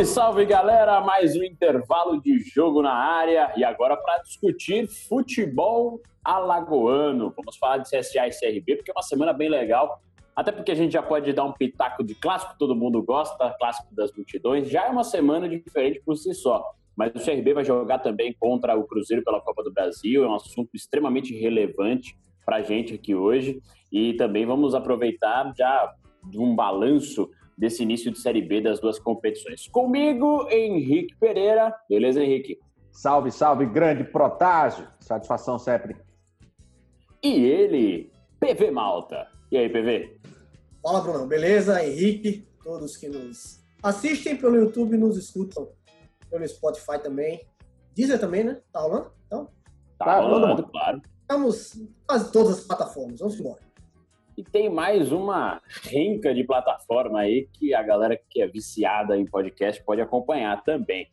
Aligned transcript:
Salve, 0.00 0.04
salve 0.06 0.44
galera! 0.46 1.00
Mais 1.00 1.36
um 1.36 1.42
intervalo 1.42 2.20
de 2.20 2.38
jogo 2.38 2.80
na 2.80 2.92
área 2.92 3.52
e 3.56 3.64
agora 3.64 3.96
para 3.96 4.18
discutir 4.18 4.86
futebol 4.86 6.00
alagoano. 6.24 7.32
Vamos 7.36 7.56
falar 7.56 7.78
de 7.78 7.90
CSA 7.90 8.26
e 8.26 8.30
CRB 8.30 8.76
porque 8.76 8.90
é 8.90 8.94
uma 8.94 9.02
semana 9.02 9.32
bem 9.32 9.48
legal. 9.48 10.00
Até 10.34 10.52
porque 10.52 10.72
a 10.72 10.74
gente 10.74 10.92
já 10.92 11.02
pode 11.02 11.32
dar 11.32 11.44
um 11.44 11.52
pitaco 11.52 12.02
de 12.04 12.14
clássico, 12.14 12.54
todo 12.58 12.74
mundo 12.74 13.02
gosta, 13.02 13.54
clássico 13.58 13.94
das 13.94 14.12
multidões. 14.12 14.68
Já 14.68 14.86
é 14.86 14.90
uma 14.90 15.04
semana 15.04 15.48
diferente 15.48 16.00
por 16.04 16.16
si 16.16 16.34
só. 16.34 16.64
Mas 16.96 17.12
o 17.14 17.24
CRB 17.24 17.54
vai 17.54 17.64
jogar 17.64 17.98
também 17.98 18.34
contra 18.38 18.76
o 18.76 18.84
Cruzeiro 18.84 19.24
pela 19.24 19.40
Copa 19.40 19.62
do 19.62 19.72
Brasil. 19.72 20.24
É 20.24 20.28
um 20.28 20.34
assunto 20.34 20.70
extremamente 20.74 21.34
relevante 21.34 22.16
para 22.44 22.56
a 22.56 22.62
gente 22.62 22.94
aqui 22.94 23.14
hoje. 23.14 23.60
E 23.92 24.14
também 24.14 24.46
vamos 24.46 24.74
aproveitar 24.74 25.52
já 25.56 25.92
de 26.24 26.38
um 26.38 26.54
balanço 26.54 27.28
desse 27.60 27.82
início 27.82 28.10
de 28.10 28.18
Série 28.18 28.40
B 28.40 28.62
das 28.62 28.80
duas 28.80 28.98
competições. 28.98 29.68
Comigo, 29.68 30.48
Henrique 30.50 31.14
Pereira. 31.16 31.76
Beleza, 31.86 32.24
Henrique? 32.24 32.58
Salve, 32.90 33.30
salve, 33.30 33.66
grande 33.66 34.02
Protásio. 34.02 34.88
Satisfação 34.98 35.58
sempre. 35.58 35.94
E 37.22 37.44
ele, 37.44 38.10
PV 38.40 38.70
Malta. 38.70 39.28
E 39.52 39.58
aí, 39.58 39.68
PV? 39.68 40.18
Fala, 40.82 41.02
Bruno. 41.02 41.26
Beleza? 41.26 41.84
Henrique, 41.84 42.48
todos 42.64 42.96
que 42.96 43.10
nos 43.10 43.62
assistem 43.82 44.38
pelo 44.38 44.56
YouTube 44.56 44.94
e 44.94 44.98
nos 44.98 45.18
escutam 45.18 45.68
pelo 46.30 46.48
Spotify 46.48 46.98
também. 47.02 47.46
Deezer 47.94 48.18
também, 48.18 48.42
né? 48.42 48.58
Tá 48.72 48.80
rolando? 48.80 49.12
Então? 49.26 49.44
Tá, 49.98 50.06
tá 50.06 50.20
rolando, 50.20 50.66
claro. 50.66 51.02
Estamos 51.20 51.78
quase 52.06 52.32
todas 52.32 52.58
as 52.58 52.64
plataformas. 52.64 53.20
Vamos 53.20 53.38
embora. 53.38 53.60
E 54.40 54.42
tem 54.42 54.70
mais 54.70 55.12
uma 55.12 55.60
renca 55.82 56.32
de 56.32 56.42
plataforma 56.44 57.20
aí 57.20 57.46
que 57.52 57.74
a 57.74 57.82
galera 57.82 58.18
que 58.30 58.40
é 58.40 58.46
viciada 58.46 59.14
em 59.14 59.26
podcast 59.26 59.84
pode 59.84 60.00
acompanhar 60.00 60.64
também. 60.64 61.08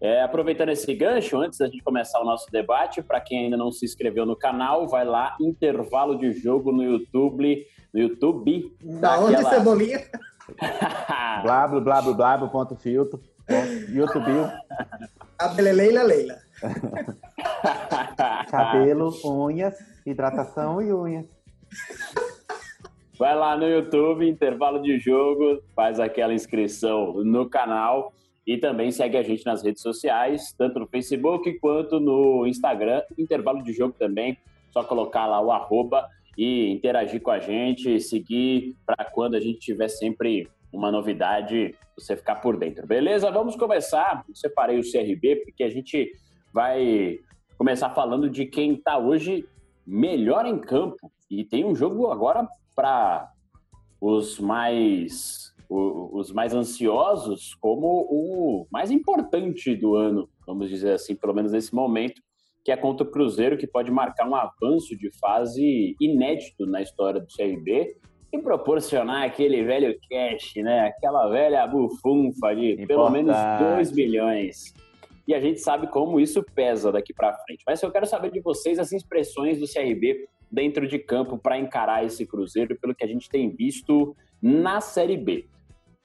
É, 0.00 0.22
aproveitando 0.22 0.68
esse 0.68 0.94
gancho, 0.94 1.38
antes 1.38 1.58
da 1.58 1.66
gente 1.66 1.82
começar 1.82 2.20
o 2.20 2.24
nosso 2.24 2.48
debate, 2.52 3.02
para 3.02 3.20
quem 3.20 3.46
ainda 3.46 3.56
não 3.56 3.72
se 3.72 3.84
inscreveu 3.84 4.24
no 4.24 4.36
canal, 4.36 4.86
vai 4.86 5.04
lá, 5.04 5.36
intervalo 5.40 6.16
de 6.16 6.30
jogo 6.30 6.70
no 6.70 6.84
YouTube. 6.84 7.66
No 7.92 8.00
YouTube. 8.00 8.76
Da 8.80 9.18
onde, 9.18 9.34
aquela... 9.34 9.50
Cebolinha? 9.50 10.00
blá, 11.42 11.66
blá, 11.66 11.80
blá, 11.80 12.02
blá, 12.02 12.36
blá, 12.36 12.48
ponto 12.48 12.76
filtro. 12.76 13.20
YouTube. 13.88 14.52
A 15.36 15.50
Leila 15.60 16.04
Leila. 16.04 16.38
Cabelo, 18.48 19.12
unhas, 19.24 19.74
hidratação 20.06 20.80
e 20.80 20.92
unhas. 20.92 21.26
Vai 23.18 23.34
lá 23.34 23.56
no 23.56 23.68
YouTube, 23.68 24.28
intervalo 24.28 24.80
de 24.80 24.96
jogo, 24.96 25.60
faz 25.74 25.98
aquela 25.98 26.32
inscrição 26.32 27.14
no 27.24 27.50
canal 27.50 28.12
e 28.46 28.56
também 28.56 28.92
segue 28.92 29.16
a 29.16 29.22
gente 29.24 29.44
nas 29.44 29.60
redes 29.60 29.82
sociais, 29.82 30.54
tanto 30.56 30.78
no 30.78 30.86
Facebook 30.86 31.52
quanto 31.58 31.98
no 31.98 32.46
Instagram. 32.46 33.02
Intervalo 33.18 33.60
de 33.64 33.72
jogo 33.72 33.92
também, 33.98 34.38
só 34.70 34.84
colocar 34.84 35.26
lá 35.26 35.40
o 35.40 35.50
arroba 35.50 36.08
e 36.36 36.70
interagir 36.70 37.20
com 37.20 37.32
a 37.32 37.40
gente, 37.40 38.00
seguir 38.00 38.76
para 38.86 39.04
quando 39.06 39.34
a 39.34 39.40
gente 39.40 39.58
tiver 39.58 39.88
sempre 39.88 40.48
uma 40.72 40.92
novidade, 40.92 41.74
você 41.96 42.16
ficar 42.16 42.36
por 42.36 42.56
dentro. 42.56 42.86
Beleza? 42.86 43.32
Vamos 43.32 43.56
começar. 43.56 44.24
Eu 44.28 44.36
separei 44.36 44.78
o 44.78 44.88
CRB 44.88 45.42
porque 45.44 45.64
a 45.64 45.68
gente 45.68 46.12
vai 46.54 47.18
começar 47.56 47.90
falando 47.90 48.30
de 48.30 48.46
quem 48.46 48.74
está 48.74 48.96
hoje 48.96 49.44
melhor 49.84 50.46
em 50.46 50.56
campo. 50.56 51.10
E 51.28 51.44
tem 51.44 51.64
um 51.64 51.74
jogo 51.74 52.12
agora 52.12 52.48
para 52.78 53.28
os 54.00 54.38
mais 54.38 55.52
os 55.68 56.32
mais 56.32 56.54
ansiosos 56.54 57.54
como 57.60 58.06
o 58.08 58.66
mais 58.70 58.90
importante 58.90 59.74
do 59.74 59.96
ano, 59.96 60.30
vamos 60.46 60.70
dizer 60.70 60.92
assim, 60.92 61.14
pelo 61.14 61.34
menos 61.34 61.52
nesse 61.52 61.74
momento, 61.74 62.22
que 62.64 62.70
é 62.72 62.76
contra 62.76 63.06
o 63.06 63.10
Cruzeiro, 63.10 63.58
que 63.58 63.66
pode 63.66 63.90
marcar 63.90 64.26
um 64.26 64.34
avanço 64.34 64.96
de 64.96 65.10
fase 65.18 65.94
inédito 66.00 66.64
na 66.64 66.80
história 66.80 67.20
do 67.20 67.26
CRB 67.26 67.96
e 68.32 68.38
proporcionar 68.38 69.24
aquele 69.24 69.62
velho 69.62 69.94
cash, 70.08 70.54
né? 70.56 70.86
Aquela 70.86 71.28
velha 71.28 71.66
bufunfa 71.66 72.54
de 72.54 72.72
Importante. 72.72 72.86
pelo 72.86 73.10
menos 73.10 73.36
2 73.74 73.92
milhões 73.92 74.72
e 75.26 75.34
a 75.34 75.40
gente 75.40 75.60
sabe 75.60 75.86
como 75.88 76.18
isso 76.18 76.42
pesa 76.54 76.90
daqui 76.90 77.12
para 77.12 77.34
frente. 77.34 77.62
Mas 77.66 77.82
eu 77.82 77.90
quero 77.90 78.06
saber 78.06 78.30
de 78.30 78.40
vocês 78.40 78.78
as 78.78 78.92
expressões 78.92 79.60
do 79.60 79.66
CRB 79.70 80.26
dentro 80.50 80.86
de 80.86 80.98
campo 80.98 81.38
para 81.38 81.58
encarar 81.58 82.04
esse 82.04 82.26
Cruzeiro, 82.26 82.78
pelo 82.78 82.94
que 82.94 83.04
a 83.04 83.08
gente 83.08 83.28
tem 83.28 83.50
visto 83.50 84.16
na 84.40 84.80
Série 84.80 85.16
B. 85.16 85.48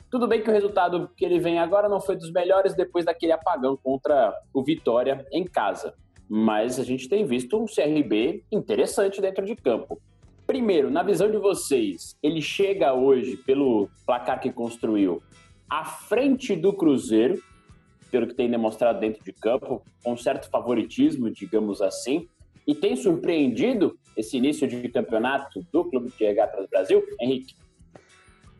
Tudo 0.09 0.27
bem 0.27 0.43
que 0.43 0.49
o 0.49 0.53
resultado 0.53 1.09
que 1.17 1.25
ele 1.25 1.39
vem 1.39 1.57
agora 1.57 1.89
não 1.89 1.99
foi 1.99 2.15
dos 2.15 2.31
melhores 2.31 2.75
depois 2.75 3.05
daquele 3.05 3.31
apagão 3.31 3.75
contra 3.75 4.33
o 4.53 4.63
Vitória 4.63 5.25
em 5.31 5.43
casa. 5.43 5.95
Mas 6.29 6.79
a 6.79 6.83
gente 6.83 7.09
tem 7.09 7.25
visto 7.25 7.57
um 7.57 7.65
CRB 7.65 8.43
interessante 8.51 9.19
dentro 9.19 9.45
de 9.45 9.55
campo. 9.55 9.99
Primeiro, 10.45 10.91
na 10.91 11.01
visão 11.01 11.31
de 11.31 11.37
vocês, 11.37 12.15
ele 12.21 12.41
chega 12.41 12.93
hoje, 12.93 13.37
pelo 13.37 13.89
placar 14.05 14.39
que 14.39 14.51
construiu, 14.51 15.23
à 15.69 15.85
frente 15.85 16.55
do 16.55 16.73
Cruzeiro, 16.73 17.41
pelo 18.11 18.27
que 18.27 18.35
tem 18.35 18.51
demonstrado 18.51 18.99
dentro 18.99 19.23
de 19.23 19.33
campo, 19.33 19.81
com 20.03 20.15
certo 20.15 20.47
favoritismo, 20.49 21.31
digamos 21.31 21.81
assim, 21.81 22.27
e 22.67 22.73
tem 22.73 22.95
surpreendido 22.95 23.97
esse 24.15 24.37
início 24.37 24.67
de 24.67 24.87
campeonato 24.89 25.65
do 25.71 25.85
Clube 25.85 26.11
de 26.17 26.23
Regatas 26.23 26.67
Brasil, 26.69 27.03
Henrique? 27.19 27.55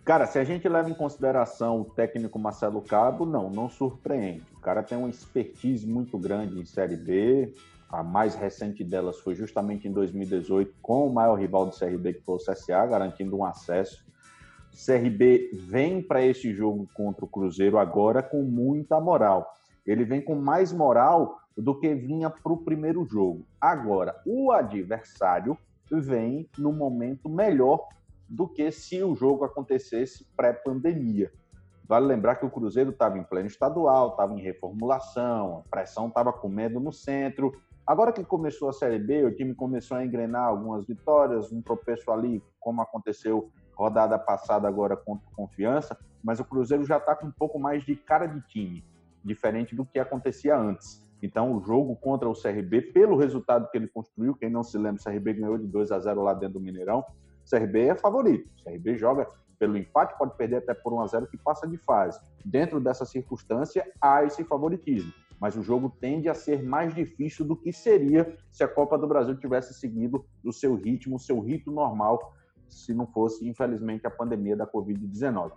Cara, 0.03 0.25
se 0.25 0.38
a 0.38 0.44
gente 0.44 0.68
leva 0.68 0.90
em 0.90 0.94
consideração 0.94 1.81
o 1.81 1.86
técnico 1.86 2.38
Marcelo 2.38 2.81
Cabo, 2.81 3.25
não, 3.25 3.50
não 3.50 3.69
surpreende. 3.69 4.44
O 4.58 4.59
cara 4.59 4.84
tem 4.84 4.97
uma 4.97 5.09
expertise 5.09 5.88
muito 5.88 6.18
grande 6.18 6.59
em 6.59 6.66
Série 6.66 6.97
B. 6.97 7.53
A 7.90 8.03
mais 8.03 8.36
recente 8.36 8.84
delas 8.84 9.19
foi 9.19 9.34
justamente 9.34 9.88
em 9.88 9.94
2018, 9.94 10.74
com 10.81 11.08
o 11.08 11.14
maior 11.14 11.35
rival 11.35 11.68
do 11.68 11.78
CRB, 11.78 12.16
que 12.16 12.22
foi 12.22 12.35
o 12.35 12.38
CSA, 12.38 12.85
garantindo 12.85 13.38
um 13.38 13.46
acesso. 13.46 14.03
CRB 14.74 15.52
vem 15.53 16.02
para 16.02 16.22
esse 16.22 16.53
jogo 16.53 16.90
contra 16.94 17.24
o 17.24 17.28
Cruzeiro 17.28 17.78
agora 17.78 18.22
com 18.22 18.41
muita 18.41 19.00
moral. 19.00 19.53
Ele 19.85 20.03
vem 20.03 20.20
com 20.20 20.35
mais 20.35 20.74
moral 20.74 21.40
do 21.58 21.80
que 21.80 21.94
vinha 21.94 22.30
para 22.30 22.52
o 22.52 22.58
primeiro 22.58 23.06
jogo. 23.06 23.46
Agora, 23.59 24.19
o 24.25 24.52
adversário 24.52 25.58
vem 25.91 26.50
no 26.58 26.72
momento 26.72 27.30
melhor 27.30 27.88
do 28.28 28.47
que 28.47 28.72
se 28.72 29.03
o 29.03 29.16
jogo 29.16 29.44
acontecesse 29.44 30.25
pré-pandemia. 30.36 31.31
Vale 31.88 32.08
lembrar 32.08 32.36
que 32.38 32.46
o 32.46 32.50
Cruzeiro 32.50 32.91
estava 32.91 33.18
em 33.18 33.24
pleno 33.24 33.47
estadual, 33.47 34.09
estava 34.09 34.34
em 34.34 34.41
reformulação, 34.41 35.59
a 35.59 35.69
pressão 35.69 36.08
estava 36.08 36.31
comendo 36.31 36.80
no 36.80 36.91
centro. 36.91 37.52
Agora 37.85 38.14
que 38.14 38.24
começou 38.24 38.70
a 38.70 38.74
Série 38.74 38.97
B, 38.97 39.25
o 39.25 39.35
time 39.35 39.53
começou 39.53 39.97
a 39.97 40.06
engrenar 40.06 40.47
algumas 40.47 40.85
vitórias, 40.85 41.52
um 41.52 41.62
tropeço 41.62 42.09
ali, 42.12 42.41
como 42.59 42.81
aconteceu 42.81 43.52
rodada 43.75 44.18
passada 44.18 44.68
agora 44.68 44.96
contra 44.96 45.28
Confiança, 45.35 45.97
mas 46.24 46.40
o 46.40 46.46
Cruzeiro 46.46 46.85
já 46.85 46.97
está 46.97 47.16
com 47.16 47.28
um 47.28 47.31
pouco 47.31 47.59
mais 47.59 47.84
de 47.84 47.96
cara 47.96 48.28
de 48.28 48.40
time, 48.47 48.84
diferente 49.24 49.75
do 49.75 49.85
que 49.85 50.00
acontecia 50.00 50.58
antes. 50.58 51.03
Então, 51.23 51.55
o 51.55 51.61
jogo 51.61 51.96
contra 51.96 52.28
o 52.28 52.34
CRB, 52.34 52.81
pelo 52.81 53.16
resultado 53.16 53.72
que 53.72 53.78
ele 53.78 53.87
construiu, 53.87 54.35
quem 54.35 54.49
não 54.49 54.61
se 54.61 54.78
lembra, 54.78 55.02
o 55.02 55.03
CRB 55.03 55.35
ganhou 55.35 55.58
de 55.58 55.66
2 55.66 55.90
a 55.93 55.97
0 55.97 56.22
lá 56.22 56.34
dentro 56.34 56.55
do 56.55 56.59
Mineirão. 56.59 56.99
O 56.99 57.49
CRB 57.49 57.87
é 57.87 57.96
favorito. 57.96 58.49
O 58.59 58.64
CRB 58.66 58.97
joga 58.97 59.25
pelo 59.58 59.78
empate, 59.78 60.17
pode 60.17 60.35
perder 60.35 60.58
até 60.58 60.73
por 60.73 60.91
1 60.91 60.99
a 60.99 61.08
0 61.08 61.28
que 61.28 61.37
passa 61.37 61.66
de 61.66 61.78
fase. 61.78 62.20
Dentro 62.43 62.81
dessa 62.81 63.05
circunstância, 63.05 63.90
há 64.02 64.25
esse 64.25 64.43
favoritismo. 64.43 65.14
Mas 65.40 65.55
o 65.55 65.64
jogo 65.64 65.90
tende 65.90 66.28
a 66.28 66.34
ser 66.34 66.61
mais 66.61 66.93
difícil 66.93 67.46
do 67.46 67.55
que 67.55 67.72
seria 67.72 68.37
se 68.52 68.61
a 68.61 68.67
Copa 68.67 68.97
do 68.97 69.08
Brasil 69.08 69.40
tivesse 69.40 69.73
seguido 69.73 70.26
o 70.43 70.52
seu 70.52 70.76
ritmo, 70.76 71.16
o 71.16 71.19
seu 71.19 71.40
rito 71.40 71.72
normal 71.72 72.34
se 72.67 72.93
não 72.93 73.08
fosse, 73.08 73.47
infelizmente, 73.47 74.05
a 74.05 74.11
pandemia 74.11 74.58
da 74.58 74.67
Covid-19. 74.67 75.53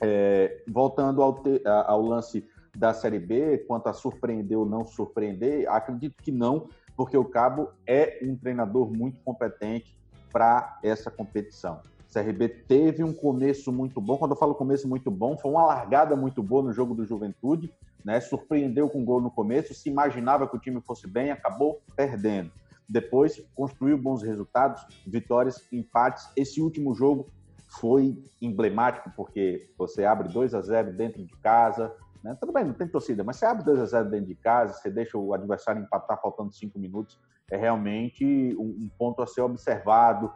É, 0.00 0.64
voltando 0.66 1.22
ao, 1.22 1.40
te, 1.42 1.62
ao 1.64 2.02
lance 2.02 2.44
da 2.76 2.92
Série 2.94 3.18
B, 3.18 3.58
quanto 3.66 3.88
a 3.88 3.92
surpreender 3.92 4.58
ou 4.58 4.66
não 4.66 4.86
surpreender, 4.86 5.68
acredito 5.68 6.22
que 6.22 6.30
não, 6.30 6.68
porque 6.96 7.16
o 7.16 7.24
Cabo 7.24 7.70
é 7.86 8.18
um 8.22 8.36
treinador 8.36 8.90
muito 8.90 9.18
competente 9.22 9.96
para 10.32 10.78
essa 10.82 11.10
competição. 11.10 11.80
CRB 12.12 12.48
teve 12.48 13.04
um 13.04 13.12
começo 13.12 13.72
muito 13.72 14.00
bom. 14.00 14.16
Quando 14.18 14.32
eu 14.32 14.36
falo 14.36 14.54
começo 14.54 14.88
muito 14.88 15.10
bom, 15.10 15.38
foi 15.38 15.50
uma 15.50 15.64
largada 15.64 16.16
muito 16.16 16.42
boa 16.42 16.62
no 16.62 16.72
jogo 16.72 16.94
do 16.94 17.06
Juventude, 17.06 17.72
né? 18.04 18.20
Surpreendeu 18.20 18.88
com 18.88 19.04
gol 19.04 19.20
no 19.20 19.30
começo, 19.30 19.72
se 19.74 19.88
imaginava 19.88 20.48
que 20.48 20.56
o 20.56 20.60
time 20.60 20.80
fosse 20.80 21.06
bem, 21.06 21.30
acabou 21.30 21.80
perdendo. 21.94 22.50
Depois 22.88 23.40
construiu 23.54 23.96
bons 23.96 24.22
resultados, 24.22 24.84
vitórias, 25.06 25.64
empates. 25.72 26.28
Esse 26.36 26.60
último 26.60 26.94
jogo 26.94 27.28
foi 27.68 28.20
emblemático 28.42 29.12
porque 29.16 29.70
você 29.78 30.04
abre 30.04 30.28
2 30.28 30.54
a 30.54 30.60
0 30.60 30.92
dentro 30.92 31.24
de 31.24 31.36
casa, 31.36 31.94
né? 32.22 32.36
Tudo 32.40 32.52
bem, 32.52 32.64
não 32.64 32.74
tem 32.74 32.86
torcida, 32.86 33.24
mas 33.24 33.36
você 33.36 33.46
abre 33.46 33.64
2 33.64 33.80
a 33.80 33.86
0 33.86 34.10
dentro 34.10 34.26
de 34.26 34.34
casa, 34.34 34.74
você 34.74 34.90
deixa 34.90 35.16
o 35.16 35.34
adversário 35.34 35.82
empatar 35.82 36.20
faltando 36.20 36.52
cinco 36.52 36.78
minutos, 36.78 37.18
é 37.50 37.56
realmente 37.56 38.54
um 38.58 38.88
ponto 38.98 39.22
a 39.22 39.26
ser 39.26 39.40
observado 39.40 40.32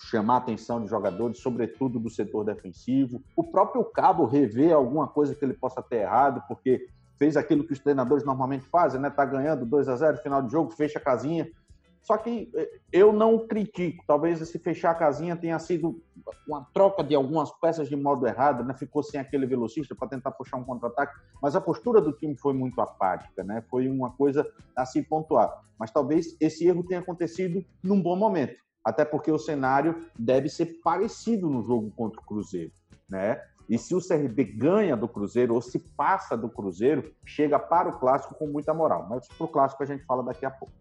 chamar 0.00 0.34
a 0.34 0.38
atenção 0.38 0.82
de 0.82 0.88
jogadores, 0.88 1.38
sobretudo 1.38 1.98
do 1.98 2.08
setor 2.08 2.44
defensivo. 2.44 3.22
O 3.36 3.44
próprio 3.44 3.84
Cabo 3.84 4.24
rever 4.24 4.72
alguma 4.72 5.06
coisa 5.06 5.34
que 5.34 5.44
ele 5.44 5.52
possa 5.52 5.82
ter 5.82 5.96
errado, 5.96 6.42
porque 6.48 6.88
fez 7.18 7.36
aquilo 7.36 7.64
que 7.64 7.72
os 7.72 7.78
treinadores 7.78 8.24
normalmente 8.24 8.66
fazem, 8.66 9.00
né? 9.00 9.10
Tá 9.10 9.24
ganhando 9.24 9.66
2 9.66 9.88
a 9.88 9.96
0 9.96 10.16
final 10.18 10.42
de 10.42 10.50
jogo, 10.50 10.70
fecha 10.70 10.98
a 10.98 11.02
casinha. 11.02 11.50
Só 12.02 12.16
que 12.16 12.50
eh, 12.54 12.80
eu 12.92 13.12
não 13.12 13.46
critico. 13.46 14.04
Talvez 14.06 14.40
esse 14.40 14.58
fechar 14.58 14.92
a 14.92 14.94
casinha 14.94 15.36
tenha 15.36 15.58
sido 15.58 16.02
uma 16.46 16.66
troca 16.72 17.04
de 17.04 17.14
algumas 17.14 17.50
peças 17.60 17.88
de 17.88 17.96
modo 17.96 18.26
errado, 18.26 18.64
né? 18.64 18.74
Ficou 18.74 19.02
sem 19.02 19.20
aquele 19.20 19.46
velocista 19.46 19.94
para 19.94 20.08
tentar 20.08 20.30
puxar 20.32 20.56
um 20.56 20.64
contra-ataque. 20.64 21.14
Mas 21.42 21.54
a 21.54 21.60
postura 21.60 22.00
do 22.00 22.12
time 22.12 22.36
foi 22.36 22.52
muito 22.52 22.80
apática, 22.80 23.44
né? 23.44 23.62
Foi 23.70 23.88
uma 23.88 24.10
coisa 24.10 24.46
a 24.76 24.84
se 24.86 25.02
pontuar. 25.02 25.62
Mas 25.78 25.90
talvez 25.90 26.36
esse 26.40 26.66
erro 26.66 26.84
tenha 26.84 27.00
acontecido 27.00 27.64
num 27.82 28.00
bom 28.00 28.16
momento 28.16 28.56
até 28.84 29.04
porque 29.04 29.30
o 29.30 29.38
cenário 29.38 30.06
deve 30.18 30.48
ser 30.48 30.80
parecido 30.82 31.48
no 31.48 31.62
jogo 31.62 31.90
contra 31.90 32.20
o 32.20 32.24
Cruzeiro, 32.24 32.72
né? 33.08 33.40
E 33.68 33.78
se 33.78 33.94
o 33.94 34.00
CRB 34.00 34.44
ganha 34.44 34.96
do 34.96 35.06
Cruzeiro 35.06 35.54
ou 35.54 35.62
se 35.62 35.78
passa 35.78 36.36
do 36.36 36.48
Cruzeiro, 36.48 37.14
chega 37.24 37.56
para 37.56 37.88
o 37.88 38.00
clássico 38.00 38.34
com 38.34 38.48
muita 38.48 38.74
moral. 38.74 39.06
Mas 39.08 39.28
para 39.28 39.44
o 39.44 39.48
clássico 39.48 39.82
a 39.84 39.86
gente 39.86 40.04
fala 40.04 40.24
daqui 40.24 40.44
a 40.44 40.50
pouco. 40.50 40.74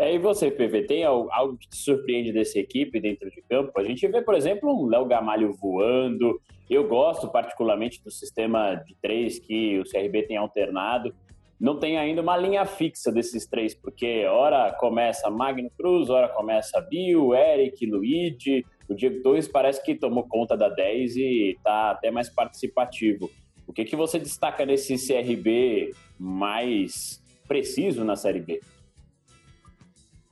É, 0.00 0.14
e 0.14 0.18
você, 0.18 0.50
PV, 0.50 0.86
tem 0.86 1.04
algo 1.04 1.58
que 1.58 1.68
te 1.68 1.76
surpreende 1.76 2.32
dessa 2.32 2.58
equipe 2.58 2.98
dentro 2.98 3.30
de 3.30 3.42
campo? 3.42 3.78
A 3.78 3.84
gente 3.84 4.08
vê, 4.08 4.22
por 4.22 4.34
exemplo, 4.34 4.72
um 4.72 4.86
Léo 4.86 5.04
Gamalho 5.04 5.52
voando. 5.52 6.40
Eu 6.70 6.88
gosto 6.88 7.28
particularmente 7.28 8.02
do 8.02 8.10
sistema 8.10 8.76
de 8.76 8.96
três 9.02 9.38
que 9.38 9.78
o 9.78 9.84
CRB 9.84 10.22
tem 10.22 10.38
alternado 10.38 11.14
não 11.60 11.78
tem 11.78 11.98
ainda 11.98 12.22
uma 12.22 12.38
linha 12.38 12.64
fixa 12.64 13.12
desses 13.12 13.46
três, 13.46 13.74
porque 13.74 14.24
hora 14.24 14.72
começa 14.80 15.28
Magno 15.28 15.70
Cruz, 15.76 16.08
hora 16.08 16.26
começa 16.26 16.80
Bill, 16.80 17.34
Eric, 17.34 17.84
Luigi. 17.84 18.64
O 18.88 18.94
Diego 18.94 19.22
Torres 19.22 19.46
parece 19.46 19.84
que 19.84 19.94
tomou 19.94 20.26
conta 20.26 20.56
da 20.56 20.70
10 20.70 21.16
e 21.16 21.50
está 21.50 21.90
até 21.90 22.10
mais 22.10 22.30
participativo. 22.30 23.30
O 23.66 23.74
que, 23.74 23.84
que 23.84 23.94
você 23.94 24.18
destaca 24.18 24.64
nesse 24.64 24.96
CRB 24.96 25.92
mais 26.18 27.22
preciso 27.46 28.04
na 28.06 28.16
Série 28.16 28.40
B? 28.40 28.60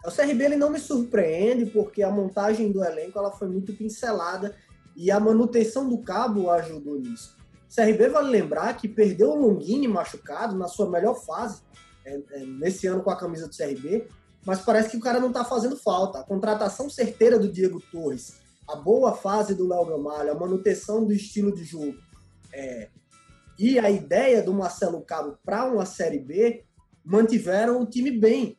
O 0.04 0.10
CRB 0.10 0.44
ele 0.44 0.56
não 0.56 0.70
me 0.70 0.78
surpreende 0.78 1.66
porque 1.66 2.02
a 2.02 2.10
montagem 2.10 2.70
do 2.70 2.84
elenco 2.84 3.18
ela 3.18 3.32
foi 3.32 3.48
muito 3.48 3.72
pincelada 3.72 4.54
e 4.96 5.10
a 5.10 5.20
manutenção 5.20 5.88
do 5.88 5.98
cabo 5.98 6.50
ajudou 6.50 6.98
nisso. 6.98 7.36
CRB 7.74 8.08
vale 8.08 8.30
lembrar 8.30 8.76
que 8.76 8.88
perdeu 8.88 9.30
o 9.30 9.36
Longini 9.36 9.86
machucado 9.86 10.56
na 10.56 10.66
sua 10.66 10.90
melhor 10.90 11.14
fase 11.14 11.62
é, 12.04 12.20
é, 12.32 12.46
nesse 12.46 12.86
ano 12.86 13.02
com 13.02 13.10
a 13.10 13.16
camisa 13.16 13.46
do 13.46 13.56
CRB, 13.56 14.08
mas 14.44 14.60
parece 14.60 14.90
que 14.90 14.96
o 14.96 15.00
cara 15.00 15.20
não 15.20 15.28
está 15.28 15.44
fazendo 15.44 15.76
falta. 15.76 16.18
A 16.20 16.24
contratação 16.24 16.88
certeira 16.88 17.38
do 17.38 17.50
Diego 17.50 17.80
Torres, 17.92 18.40
a 18.68 18.74
boa 18.74 19.14
fase 19.14 19.54
do 19.54 19.68
Léo 19.68 19.86
Gamalho, 19.86 20.32
a 20.32 20.34
manutenção 20.34 21.04
do 21.04 21.12
estilo 21.12 21.54
de 21.54 21.64
jogo 21.64 21.96
é, 22.52 22.88
e 23.58 23.78
a 23.78 23.90
ideia 23.90 24.42
do 24.42 24.52
Marcelo 24.52 25.00
Cabo 25.02 25.38
para 25.44 25.64
uma 25.64 25.84
Série 25.84 26.18
B 26.18 26.64
mantiveram 27.04 27.80
o 27.80 27.86
time 27.86 28.10
bem. 28.10 28.57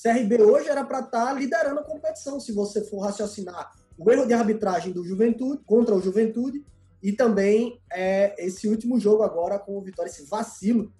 CRB 0.00 0.42
hoje 0.42 0.68
era 0.68 0.84
para 0.84 1.00
estar 1.00 1.26
tá 1.26 1.32
liderando 1.32 1.80
a 1.80 1.84
competição, 1.84 2.40
se 2.40 2.52
você 2.52 2.84
for 2.84 3.00
raciocinar 3.00 3.72
o 3.96 4.10
erro 4.10 4.26
de 4.26 4.34
arbitragem 4.34 4.92
do 4.92 5.04
Juventude 5.04 5.62
contra 5.64 5.94
o 5.94 6.00
Juventude 6.00 6.64
e 7.02 7.12
também 7.12 7.80
é, 7.92 8.34
esse 8.44 8.66
último 8.66 8.98
jogo 8.98 9.22
agora 9.22 9.58
com 9.58 9.76
o 9.76 9.82
Vitória, 9.82 10.10
esse 10.10 10.24
vacilo 10.24 10.92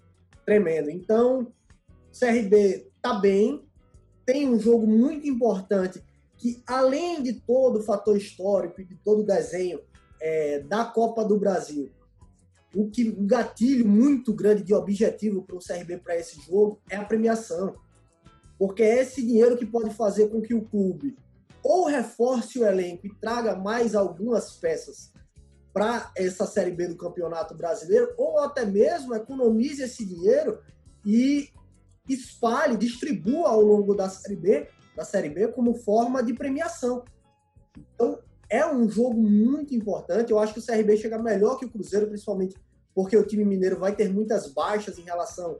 tremendo. 0.45 0.89
Então, 0.89 1.51
CRB 2.17 2.89
tá 3.01 3.15
bem, 3.15 3.67
tem 4.25 4.47
um 4.47 4.59
jogo 4.59 4.87
muito 4.87 5.27
importante 5.27 6.03
que, 6.37 6.61
além 6.65 7.21
de 7.21 7.33
todo 7.33 7.79
o 7.79 7.83
fator 7.83 8.15
histórico 8.15 8.81
e 8.81 8.85
de 8.85 8.95
todo 8.95 9.21
o 9.21 9.25
desenho 9.25 9.79
é, 10.21 10.59
da 10.59 10.85
Copa 10.85 11.25
do 11.25 11.39
Brasil, 11.39 11.91
o 12.73 12.89
que 12.89 13.09
um 13.09 13.25
gatilho 13.25 13.87
muito 13.87 14.33
grande 14.33 14.61
de 14.61 14.73
objetivo 14.73 15.41
para 15.43 15.55
o 15.55 15.59
CRB 15.59 15.97
para 15.97 16.17
esse 16.17 16.39
jogo 16.41 16.79
é 16.89 16.97
a 16.97 17.05
premiação. 17.05 17.75
Porque 18.57 18.83
é 18.83 19.01
esse 19.01 19.21
dinheiro 19.21 19.57
que 19.57 19.65
pode 19.65 19.93
fazer 19.93 20.29
com 20.29 20.41
que 20.41 20.53
o 20.53 20.65
clube 20.65 21.17
ou 21.63 21.85
reforce 21.85 22.59
o 22.59 22.65
elenco 22.65 23.07
e 23.07 23.15
traga 23.15 23.55
mais 23.55 23.95
algumas 23.95 24.51
peças 24.51 25.11
para 25.73 26.11
essa 26.15 26.45
Série 26.45 26.71
B 26.71 26.87
do 26.87 26.95
Campeonato 26.95 27.55
Brasileiro, 27.55 28.13
ou 28.17 28.39
até 28.39 28.65
mesmo 28.65 29.13
economize 29.15 29.81
esse 29.81 30.05
dinheiro 30.05 30.61
e 31.03 31.49
espalhe, 32.07 32.77
distribua 32.77 33.49
ao 33.49 33.61
longo 33.61 33.93
da 33.95 34.07
Série 34.07 34.35
B, 34.35 34.67
da 34.95 35.03
Série 35.03 35.29
B 35.29 35.47
como 35.49 35.73
forma 35.73 36.23
de 36.23 36.33
premiação. 36.33 37.03
Então, 37.77 38.19
é 38.49 38.65
um 38.65 38.87
jogo 38.87 39.21
muito 39.21 39.75
importante. 39.75 40.31
Eu 40.31 40.39
acho 40.39 40.53
que 40.53 40.59
o 40.59 40.65
CRB 40.65 40.95
chega 40.97 41.17
melhor 41.17 41.57
que 41.57 41.65
o 41.65 41.69
Cruzeiro, 41.69 42.07
principalmente 42.07 42.55
porque 42.93 43.17
o 43.17 43.25
time 43.25 43.43
mineiro 43.43 43.77
vai 43.77 43.93
ter 43.93 44.07
muitas 44.07 44.53
baixas 44.53 44.97
em 44.97 45.03
relação 45.03 45.59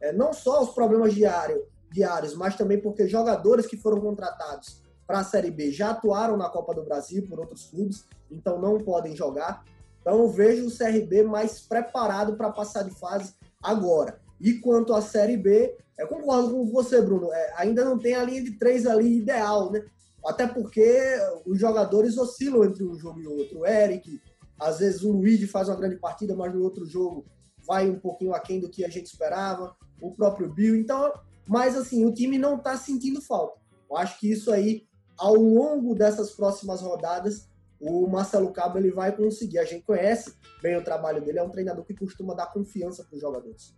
é, 0.00 0.12
não 0.12 0.32
só 0.32 0.56
aos 0.56 0.74
problemas 0.74 1.14
diário, 1.14 1.64
diários, 1.92 2.34
mas 2.34 2.56
também 2.56 2.80
porque 2.80 3.06
jogadores 3.06 3.66
que 3.66 3.76
foram 3.76 4.00
contratados 4.00 4.82
para 5.06 5.18
a 5.18 5.24
Série 5.24 5.50
B 5.50 5.70
já 5.70 5.90
atuaram 5.90 6.36
na 6.36 6.48
Copa 6.48 6.74
do 6.74 6.84
Brasil 6.84 7.26
por 7.28 7.38
outros 7.38 7.66
clubes 7.66 8.04
então 8.32 8.60
não 8.60 8.78
podem 8.78 9.14
jogar. 9.14 9.64
Então 10.00 10.18
eu 10.18 10.28
vejo 10.28 10.66
o 10.66 10.76
CRB 10.76 11.22
mais 11.22 11.60
preparado 11.60 12.36
para 12.36 12.50
passar 12.50 12.82
de 12.82 12.90
fase 12.98 13.34
agora. 13.62 14.20
E 14.40 14.54
quanto 14.54 14.92
à 14.92 15.00
Série 15.00 15.36
B, 15.36 15.76
eu 15.98 16.08
concordo 16.08 16.50
com 16.50 16.66
você, 16.66 17.00
Bruno. 17.00 17.32
É, 17.32 17.52
ainda 17.56 17.84
não 17.84 17.98
tem 17.98 18.14
a 18.14 18.24
linha 18.24 18.42
de 18.42 18.52
três 18.58 18.86
ali 18.86 19.18
ideal, 19.18 19.70
né? 19.70 19.84
Até 20.26 20.46
porque 20.46 21.00
os 21.46 21.58
jogadores 21.58 22.16
oscilam 22.16 22.64
entre 22.64 22.82
um 22.82 22.98
jogo 22.98 23.20
e 23.20 23.26
outro. 23.26 23.60
O 23.60 23.66
Eric, 23.66 24.20
às 24.58 24.78
vezes 24.78 25.02
o 25.02 25.12
Luigi 25.12 25.46
faz 25.46 25.68
uma 25.68 25.76
grande 25.76 25.96
partida, 25.96 26.34
mas 26.34 26.52
no 26.52 26.62
outro 26.62 26.84
jogo 26.86 27.24
vai 27.66 27.88
um 27.88 27.98
pouquinho 27.98 28.34
aquém 28.34 28.58
do 28.58 28.68
que 28.68 28.84
a 28.84 28.88
gente 28.88 29.06
esperava. 29.06 29.76
O 30.00 30.12
próprio 30.12 30.52
Bill. 30.52 30.74
Então, 30.74 31.12
mas 31.52 31.76
assim, 31.76 32.02
o 32.06 32.14
time 32.14 32.38
não 32.38 32.56
está 32.56 32.78
sentindo 32.78 33.20
falta. 33.20 33.60
Eu 33.90 33.98
acho 33.98 34.18
que 34.18 34.30
isso 34.30 34.50
aí, 34.50 34.86
ao 35.18 35.34
longo 35.34 35.94
dessas 35.94 36.32
próximas 36.32 36.80
rodadas, 36.80 37.46
o 37.78 38.08
Marcelo 38.08 38.50
Cabo 38.54 38.78
ele 38.78 38.90
vai 38.90 39.14
conseguir. 39.14 39.58
A 39.58 39.64
gente 39.66 39.84
conhece 39.84 40.34
bem 40.62 40.78
o 40.78 40.82
trabalho 40.82 41.20
dele, 41.20 41.40
é 41.40 41.42
um 41.42 41.50
treinador 41.50 41.84
que 41.84 41.92
costuma 41.92 42.32
dar 42.32 42.46
confiança 42.46 43.04
para 43.04 43.14
os 43.14 43.20
jogadores. 43.20 43.76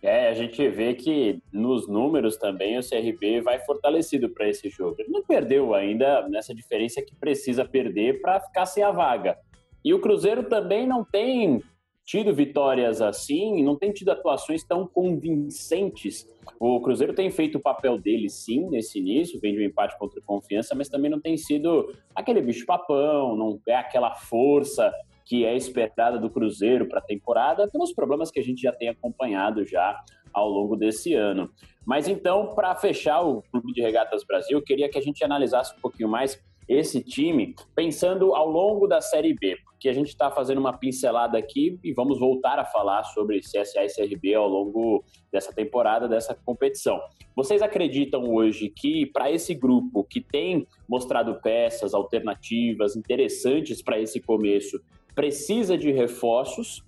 É, 0.00 0.30
a 0.30 0.32
gente 0.34 0.66
vê 0.70 0.94
que 0.94 1.42
nos 1.52 1.86
números 1.86 2.38
também 2.38 2.78
o 2.78 2.82
CRB 2.82 3.42
vai 3.42 3.58
fortalecido 3.58 4.30
para 4.30 4.48
esse 4.48 4.70
jogo. 4.70 4.96
Ele 4.98 5.10
não 5.10 5.22
perdeu 5.22 5.74
ainda 5.74 6.26
nessa 6.26 6.54
diferença 6.54 7.02
que 7.02 7.14
precisa 7.14 7.66
perder 7.66 8.22
para 8.22 8.40
ficar 8.40 8.64
sem 8.64 8.82
a 8.82 8.90
vaga. 8.90 9.36
E 9.84 9.92
o 9.92 10.00
Cruzeiro 10.00 10.44
também 10.44 10.86
não 10.86 11.04
tem 11.04 11.62
tido 12.04 12.34
vitórias 12.34 13.00
assim, 13.00 13.62
não 13.62 13.76
tem 13.76 13.92
tido 13.92 14.10
atuações 14.10 14.64
tão 14.64 14.86
convincentes. 14.86 16.28
O 16.58 16.80
Cruzeiro 16.80 17.14
tem 17.14 17.30
feito 17.30 17.58
o 17.58 17.60
papel 17.60 17.96
dele, 17.96 18.28
sim, 18.28 18.68
nesse 18.68 18.98
início, 18.98 19.40
vem 19.40 19.54
de 19.54 19.60
um 19.60 19.64
empate 19.64 19.96
contra 19.98 20.18
o 20.18 20.22
Confiança, 20.22 20.74
mas 20.74 20.88
também 20.88 21.10
não 21.10 21.20
tem 21.20 21.36
sido 21.36 21.94
aquele 22.14 22.40
bicho-papão, 22.40 23.36
não 23.36 23.60
é 23.68 23.76
aquela 23.76 24.14
força 24.14 24.92
que 25.24 25.44
é 25.44 25.56
esperada 25.56 26.18
do 26.18 26.28
Cruzeiro 26.28 26.88
para 26.88 26.98
a 26.98 27.02
temporada, 27.02 27.68
pelos 27.68 27.92
problemas 27.92 28.30
que 28.30 28.40
a 28.40 28.42
gente 28.42 28.60
já 28.60 28.72
tem 28.72 28.88
acompanhado 28.88 29.64
já 29.64 30.02
ao 30.32 30.48
longo 30.48 30.76
desse 30.76 31.14
ano. 31.14 31.50
Mas 31.84 32.08
então, 32.08 32.54
para 32.54 32.74
fechar 32.74 33.22
o 33.22 33.42
Clube 33.42 33.72
de 33.72 33.80
Regatas 33.80 34.24
Brasil, 34.24 34.58
eu 34.58 34.62
queria 34.62 34.88
que 34.88 34.98
a 34.98 35.02
gente 35.02 35.22
analisasse 35.24 35.74
um 35.76 35.80
pouquinho 35.80 36.08
mais 36.08 36.42
esse 36.68 37.02
time, 37.02 37.54
pensando 37.74 38.34
ao 38.34 38.48
longo 38.48 38.86
da 38.86 39.00
Série 39.00 39.34
B, 39.34 39.56
porque 39.64 39.88
a 39.88 39.92
gente 39.92 40.08
está 40.08 40.30
fazendo 40.30 40.58
uma 40.58 40.72
pincelada 40.72 41.36
aqui 41.36 41.78
e 41.82 41.92
vamos 41.92 42.18
voltar 42.18 42.58
a 42.58 42.64
falar 42.64 43.02
sobre 43.04 43.40
CSA 43.40 43.84
e 43.84 43.88
CRB 43.88 44.34
ao 44.34 44.48
longo 44.48 45.04
dessa 45.30 45.52
temporada, 45.52 46.08
dessa 46.08 46.34
competição. 46.34 47.00
Vocês 47.34 47.62
acreditam 47.62 48.22
hoje 48.32 48.68
que 48.68 49.06
para 49.06 49.30
esse 49.30 49.54
grupo 49.54 50.04
que 50.04 50.20
tem 50.20 50.66
mostrado 50.88 51.40
peças 51.40 51.94
alternativas 51.94 52.94
interessantes 52.94 53.82
para 53.82 54.00
esse 54.00 54.20
começo, 54.20 54.80
precisa 55.14 55.76
de 55.76 55.90
reforços 55.90 56.82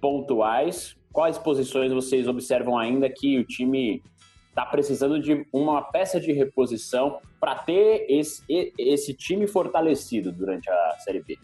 pontuais? 0.00 0.96
Quais 1.12 1.36
posições 1.36 1.92
vocês 1.92 2.26
observam 2.26 2.78
ainda 2.78 3.10
que 3.10 3.38
o 3.38 3.44
time 3.44 4.02
está 4.48 4.64
precisando 4.64 5.20
de 5.20 5.46
uma 5.52 5.82
peça 5.82 6.18
de 6.20 6.32
reposição 6.32 7.20
para 7.40 7.54
ter 7.56 8.06
esse, 8.08 8.42
esse 8.76 9.14
time 9.14 9.46
fortalecido 9.46 10.32
durante 10.32 10.68
a 10.70 10.96
Série 10.98 11.22
B? 11.22 11.38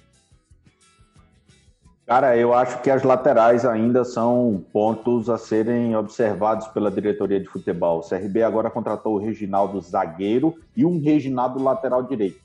Cara, 2.06 2.36
eu 2.36 2.52
acho 2.52 2.82
que 2.82 2.90
as 2.90 3.02
laterais 3.02 3.64
ainda 3.64 4.04
são 4.04 4.62
pontos 4.72 5.30
a 5.30 5.38
serem 5.38 5.96
observados 5.96 6.68
pela 6.68 6.90
diretoria 6.90 7.40
de 7.40 7.48
futebol. 7.48 8.00
O 8.00 8.08
CRB 8.08 8.42
agora 8.42 8.70
contratou 8.70 9.14
o 9.14 9.18
Reginaldo 9.18 9.80
zagueiro 9.80 10.54
e 10.76 10.84
um 10.84 11.00
Reginaldo 11.00 11.62
lateral 11.62 12.02
direito. 12.02 12.38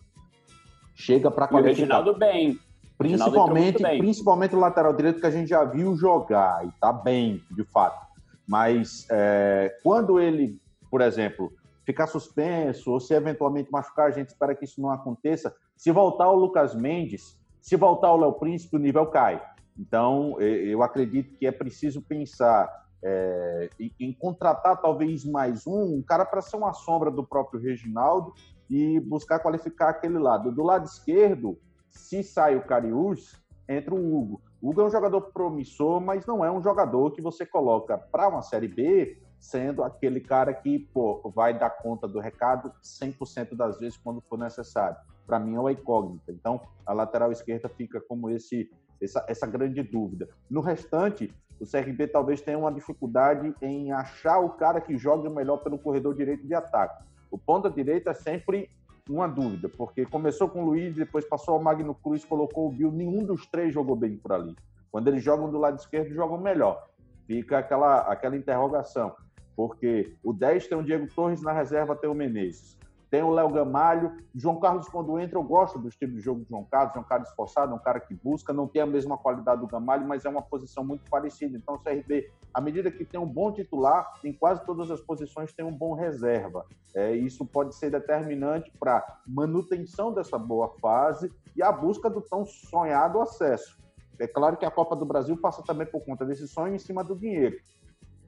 Chega 0.96 1.29
para 1.29 1.48
qualificar. 1.48 1.74
o 1.74 1.75
Reginaldo 1.75 2.18
bem. 2.18 2.58
Principalmente, 2.98 3.82
bem. 3.82 4.00
principalmente 4.00 4.56
o 4.56 4.60
lateral 4.60 4.94
direito 4.94 5.20
que 5.20 5.25
a 5.25 5.32
gente 5.32 5.50
já 5.50 5.63
viu 5.65 5.96
jogar 5.96 6.65
e 6.65 6.72
tá 6.79 6.94
bem, 6.94 7.41
de 7.51 7.63
fato. 7.65 8.08
Mas 8.48 9.06
é, 9.10 9.77
quando 9.84 10.20
ele, 10.20 10.58
por 10.89 11.01
exemplo, 11.01 11.51
ficar 11.89 12.05
suspenso 12.05 12.91
ou 12.91 13.00
se 13.00 13.15
eventualmente 13.15 13.72
machucar, 13.72 14.10
a 14.10 14.12
gente 14.12 14.27
espera 14.27 14.53
que 14.53 14.63
isso 14.63 14.79
não 14.79 14.91
aconteça. 14.91 15.51
Se 15.75 15.91
voltar 15.91 16.29
o 16.29 16.36
Lucas 16.36 16.75
Mendes, 16.75 17.36
se 17.60 17.75
voltar 17.75 18.13
o 18.13 18.17
Léo 18.17 18.34
Príncipe, 18.34 18.75
o 18.75 18.79
nível 18.79 19.08
cai. 19.08 19.43
Então, 19.75 20.39
eu 20.39 20.84
acredito 20.84 21.36
que 21.36 21.48
é 21.48 21.51
preciso 21.51 22.00
pensar 22.03 22.69
é, 23.03 23.69
em, 24.00 24.13
contratar 24.13 24.79
talvez 24.79 25.25
mais 25.25 25.65
um, 25.65 25.96
um 25.98 26.03
cara 26.03 26.25
para 26.25 26.41
ser 26.41 26.58
uma 26.58 26.74
sombra 26.74 27.10
do 27.10 27.25
próprio 27.25 27.60
Reginaldo 27.60 28.34
e 28.69 29.00
buscar 29.00 29.39
qualificar 29.39 29.89
aquele 29.89 30.19
lado. 30.19 30.51
Do 30.51 30.62
lado 30.62 30.86
esquerdo, 30.86 31.58
se 31.89 32.22
sai 32.22 32.55
o 32.55 32.67
Cariús, 32.67 33.36
entra 33.67 33.96
o 33.96 33.98
Hugo. 33.98 34.41
O 34.62 34.69
Hugo 34.69 34.81
é 34.81 34.86
um 34.86 34.91
jogador 34.91 35.22
promissor, 35.34 36.00
mas 36.00 36.24
não 36.27 36.46
é 36.46 36.51
um 36.51 36.62
jogador 36.62 37.10
que 37.12 37.22
você 37.22 37.48
coloca 37.48 37.98
para 37.98 38.27
uma 38.27 38.43
Série 38.43 38.67
B 38.67 39.17
sendo 39.39 39.84
aquele 39.84 40.19
cara 40.19 40.53
que 40.53 40.79
pô, 40.79 41.31
vai 41.34 41.58
dar 41.58 41.69
conta 41.69 42.08
do 42.08 42.19
recado 42.19 42.72
100% 42.84 43.55
das 43.55 43.79
vezes 43.79 43.98
quando 43.98 44.22
for 44.22 44.38
necessário 44.38 44.98
para 45.29 45.39
mim 45.39 45.53
é 45.53 45.60
uma 45.60 45.72
incógnita. 45.72 46.31
Então, 46.31 46.60
a 46.84 46.91
lateral 46.91 47.31
esquerda 47.31 47.69
fica 47.69 48.01
como 48.01 48.31
esse 48.31 48.67
essa, 49.01 49.24
essa 49.29 49.48
grande 49.48 49.81
dúvida. 49.84 50.27
No 50.50 50.60
restante, 50.60 51.31
o 51.60 51.65
CRB 51.65 52.08
talvez 52.08 52.41
tenha 52.41 52.58
uma 52.58 52.72
dificuldade 52.72 53.53
em 53.62 53.91
achar 53.91 54.39
o 54.39 54.50
cara 54.50 54.81
que 54.81 54.98
joga 54.98 55.29
melhor 55.29 55.58
pelo 55.58 55.77
corredor 55.77 56.15
direito 56.15 56.46
de 56.46 56.53
ataque. 56.53 57.05
O 57.31 57.38
ponta 57.38 57.69
direita 57.69 58.10
é 58.10 58.13
sempre 58.13 58.69
uma 59.08 59.27
dúvida, 59.27 59.69
porque 59.69 60.05
começou 60.05 60.50
com 60.50 60.63
o 60.63 60.65
Luiz, 60.65 60.96
depois 60.96 61.25
passou 61.25 61.53
ao 61.53 61.62
Magno 61.62 61.96
Cruz, 61.96 62.25
colocou 62.25 62.67
o 62.67 62.72
Bill, 62.72 62.91
nenhum 62.91 63.24
dos 63.24 63.46
três 63.46 63.74
jogou 63.74 63.96
bem 63.96 64.17
por 64.17 64.34
ali. 64.34 64.55
Quando 64.91 65.08
eles 65.08 65.24
jogam 65.24 65.50
do 65.50 65.58
lado 65.58 65.77
esquerdo, 65.77 66.13
jogam 66.13 66.38
melhor. 66.39 66.88
Fica 67.25 67.60
aquela, 67.60 68.01
aquela 68.01 68.36
interrogação, 68.36 69.15
porque 69.56 70.15
o 70.24 70.34
10 70.34 70.68
tem 70.68 70.77
o 70.77 70.84
Diego 70.84 71.08
Torres, 71.13 71.41
na 71.41 71.51
reserva 71.51 71.96
tem 71.96 72.10
o 72.10 72.13
Menezes. 72.13 72.77
Tem 73.10 73.24
o 73.24 73.32
Léo 73.32 73.50
Gamalho. 73.50 74.18
João 74.36 74.60
Carlos, 74.60 74.88
quando 74.88 75.20
entra, 75.20 75.38
eu 75.38 75.44
gosto 75.44 75.79
do 75.79 75.88
estilo 75.88 76.13
de 76.13 76.22
jogo 76.22 76.41
de 76.41 76.50
João 76.50 76.63
Carlos. 76.63 76.96
É 76.96 77.00
um 77.00 77.03
cara 77.03 77.24
esforçado, 77.24 77.72
é 77.72 77.75
um 77.75 77.79
cara 77.79 78.00
que 78.00 78.13
busca. 78.13 78.53
Não 78.53 78.68
tem 78.68 78.82
a 78.82 78.86
mesma 78.86 79.18
qualidade 79.18 79.62
do 79.62 79.68
Gamalho, 79.68 80.08
mas 80.08 80.25
é 80.25 80.29
uma 80.29 80.41
posição 80.41 80.84
muito 80.84 81.10
parecida. 81.10 81.58
Então, 81.58 81.75
o 81.75 81.79
CRB, 81.79 82.32
à 82.53 82.62
medida 82.62 82.91
que 82.91 83.03
tem 83.03 83.20
um 83.20 83.25
bom 83.25 83.51
titular, 83.51 84.13
em 84.24 84.32
quase 84.32 84.63
todas 84.63 84.91
as 84.91 85.01
posições 85.01 85.51
tem 85.53 85.65
um 85.65 85.75
bom 85.75 85.94
reserva. 85.94 86.65
É, 86.96 87.15
isso 87.15 87.46
pode 87.46 87.74
ser 87.74 87.89
determinante 87.89 88.72
para 88.79 89.03
manutenção 89.25 90.13
dessa 90.13 90.38
boa 90.38 90.70
fase 90.79 91.32
e 91.56 91.63
a 91.63 91.72
busca 91.72 92.10
do 92.10 92.22
tão 92.22 92.46
sonhado 92.46 93.20
acesso. 93.20 93.79
É 94.20 94.27
claro 94.27 94.58
que 94.58 94.65
a 94.65 94.72
Copa 94.72 94.96
do 94.96 95.06
Brasil 95.06 95.36
passa 95.38 95.63
também 95.63 95.88
por 95.88 96.03
conta 96.03 96.25
desse 96.25 96.48
sonho 96.48 96.75
em 96.75 96.79
cima 96.79 97.03
do 97.03 97.15
dinheiro. 97.15 97.58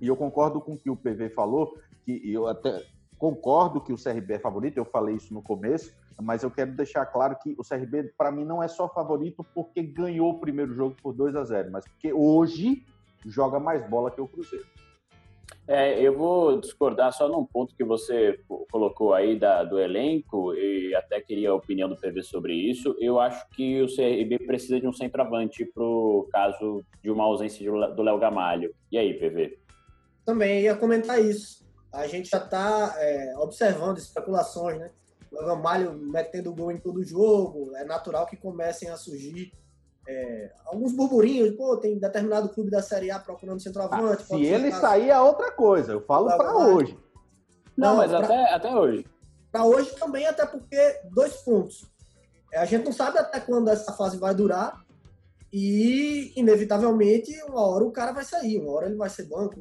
E 0.01 0.07
eu 0.07 0.17
concordo 0.17 0.59
com 0.59 0.73
o 0.73 0.77
que 0.77 0.89
o 0.89 0.95
PV 0.97 1.29
falou, 1.29 1.73
que 2.03 2.21
eu 2.33 2.47
até 2.47 2.83
Concordo 3.21 3.79
que 3.79 3.93
o 3.93 4.03
CRB 4.03 4.33
é 4.33 4.39
favorito, 4.39 4.77
eu 4.77 4.85
falei 4.85 5.13
isso 5.13 5.31
no 5.31 5.43
começo, 5.43 5.93
mas 6.19 6.41
eu 6.41 6.49
quero 6.49 6.71
deixar 6.71 7.05
claro 7.05 7.37
que 7.39 7.55
o 7.55 7.61
CRB, 7.61 8.11
para 8.17 8.31
mim, 8.31 8.43
não 8.43 8.63
é 8.63 8.67
só 8.67 8.89
favorito 8.89 9.45
porque 9.53 9.83
ganhou 9.83 10.31
o 10.31 10.39
primeiro 10.39 10.73
jogo 10.73 10.95
por 11.03 11.13
2 11.13 11.35
a 11.35 11.43
0 11.43 11.69
mas 11.71 11.87
porque 11.87 12.11
hoje 12.11 12.83
joga 13.27 13.59
mais 13.59 13.87
bola 13.87 14.09
que 14.09 14.19
o 14.19 14.27
Cruzeiro. 14.27 14.65
É, 15.67 16.01
eu 16.01 16.17
vou 16.17 16.59
discordar 16.59 17.13
só 17.13 17.29
num 17.29 17.45
ponto 17.45 17.75
que 17.75 17.83
você 17.83 18.39
colocou 18.71 19.13
aí 19.13 19.37
da, 19.37 19.63
do 19.63 19.79
elenco, 19.79 20.55
e 20.55 20.95
até 20.95 21.21
queria 21.21 21.51
a 21.51 21.55
opinião 21.55 21.87
do 21.87 21.95
PV 21.95 22.23
sobre 22.23 22.55
isso. 22.55 22.95
Eu 22.99 23.19
acho 23.19 23.47
que 23.49 23.83
o 23.83 23.85
CRB 23.85 24.39
precisa 24.47 24.79
de 24.79 24.87
um 24.87 24.93
centroavante 24.93 25.63
para 25.63 25.83
o 25.83 26.27
caso 26.31 26.83
de 27.03 27.11
uma 27.11 27.25
ausência 27.25 27.71
do 27.71 28.01
Léo 28.01 28.17
Gamalho. 28.17 28.73
E 28.91 28.97
aí, 28.97 29.13
PV? 29.13 29.59
Também 30.25 30.61
ia 30.61 30.75
comentar 30.75 31.19
isso 31.19 31.61
a 31.93 32.07
gente 32.07 32.29
já 32.29 32.37
está 32.37 32.95
é, 32.97 33.33
observando 33.37 33.97
especulações, 33.97 34.79
né? 34.79 34.91
O 35.31 35.45
Ramalho 35.45 35.93
metendo 35.93 36.53
gol 36.53 36.71
em 36.71 36.77
todo 36.77 37.03
jogo, 37.03 37.75
é 37.75 37.83
natural 37.83 38.25
que 38.25 38.37
comecem 38.37 38.89
a 38.89 38.97
surgir 38.97 39.51
é, 40.07 40.51
alguns 40.65 40.93
burburinhos, 40.93 41.55
pô, 41.55 41.77
tem 41.77 41.99
determinado 41.99 42.49
clube 42.49 42.71
da 42.71 42.81
Série 42.81 43.11
A 43.11 43.19
procurando 43.19 43.61
centroavante. 43.61 44.23
Ah, 44.23 44.25
se 44.25 44.43
ele 44.43 44.71
sair 44.71 45.09
é 45.09 45.19
outra 45.19 45.51
coisa, 45.51 45.93
eu 45.93 46.01
falo 46.01 46.27
para 46.35 46.55
hoje. 46.55 46.97
Não, 47.77 47.89
não 47.89 47.97
mas 47.97 48.11
pra, 48.11 48.19
até, 48.19 48.53
até 48.53 48.75
hoje. 48.75 49.05
Para 49.51 49.65
hoje 49.65 49.91
também, 49.95 50.25
até 50.25 50.45
porque 50.45 51.01
dois 51.11 51.35
pontos. 51.43 51.85
É, 52.51 52.59
a 52.59 52.65
gente 52.65 52.83
não 52.83 52.91
sabe 52.91 53.17
até 53.19 53.39
quando 53.39 53.69
essa 53.69 53.93
fase 53.93 54.17
vai 54.17 54.33
durar 54.33 54.83
e, 55.51 56.31
inevitavelmente, 56.35 57.31
uma 57.43 57.65
hora 57.65 57.83
o 57.83 57.91
cara 57.91 58.13
vai 58.13 58.23
sair, 58.23 58.57
uma 58.59 58.71
hora 58.71 58.87
ele 58.87 58.95
vai 58.95 59.09
ser 59.09 59.23
banco 59.23 59.59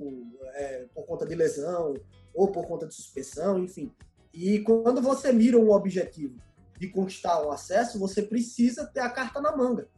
é, 0.54 0.86
por 0.94 1.04
conta 1.04 1.26
de 1.26 1.34
lesão, 1.34 1.94
ou 2.32 2.52
por 2.52 2.66
conta 2.66 2.86
de 2.86 2.94
suspensão, 2.94 3.58
enfim. 3.58 3.92
E 4.32 4.60
quando 4.60 5.02
você 5.02 5.32
mira 5.32 5.58
um 5.58 5.70
objetivo 5.70 6.36
de 6.78 6.88
conquistar 6.88 7.44
um 7.44 7.50
acesso, 7.50 7.98
você 7.98 8.22
precisa 8.22 8.86
ter 8.86 9.00
a 9.00 9.10
carta 9.10 9.40
na 9.40 9.56
manga. 9.56 9.88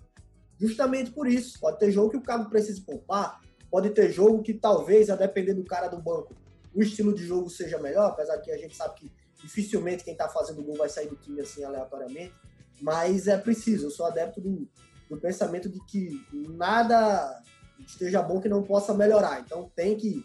Justamente 0.58 1.11
por 1.11 1.28
isso. 1.28 1.61
Pode 1.61 1.78
ter 1.78 1.90
jogo 1.90 2.11
que 2.11 2.16
o 2.16 2.22
cabo 2.22 2.49
precisa 2.49 2.80
poupar, 2.84 3.40
pode 3.70 3.90
ter 3.90 4.11
jogo 4.11 4.42
que 4.42 4.54
talvez, 4.54 5.11
a 5.11 5.16
depender 5.16 5.54
do 5.54 5.64
cara 5.64 5.88
do 5.88 6.00
banco, 6.00 6.34
o 6.75 6.82
estilo 6.82 7.14
de 7.14 7.25
jogo 7.26 7.50
seja 7.50 7.78
melhor, 7.78 8.11
apesar 8.11 8.38
que 8.38 8.50
a 8.50 8.56
gente 8.56 8.75
sabe 8.75 8.94
que 8.94 9.12
dificilmente 9.42 10.04
quem 10.04 10.14
está 10.14 10.28
fazendo 10.28 10.62
gol 10.62 10.76
vai 10.76 10.88
sair 10.88 11.08
do 11.08 11.16
time 11.16 11.40
assim 11.42 11.62
aleatoriamente. 11.62 12.32
Mas 12.80 13.28
é 13.28 13.37
preciso, 13.37 13.87
eu 13.87 13.90
sou 13.90 14.06
adepto 14.06 14.40
do, 14.40 14.66
do 15.12 15.21
pensamento 15.21 15.69
de 15.69 15.78
que 15.85 16.25
nada 16.49 17.42
esteja 17.87 18.23
bom 18.23 18.40
que 18.40 18.49
não 18.49 18.62
possa 18.62 18.95
melhorar. 18.95 19.40
Então 19.40 19.71
tem 19.75 19.97
que 19.97 20.25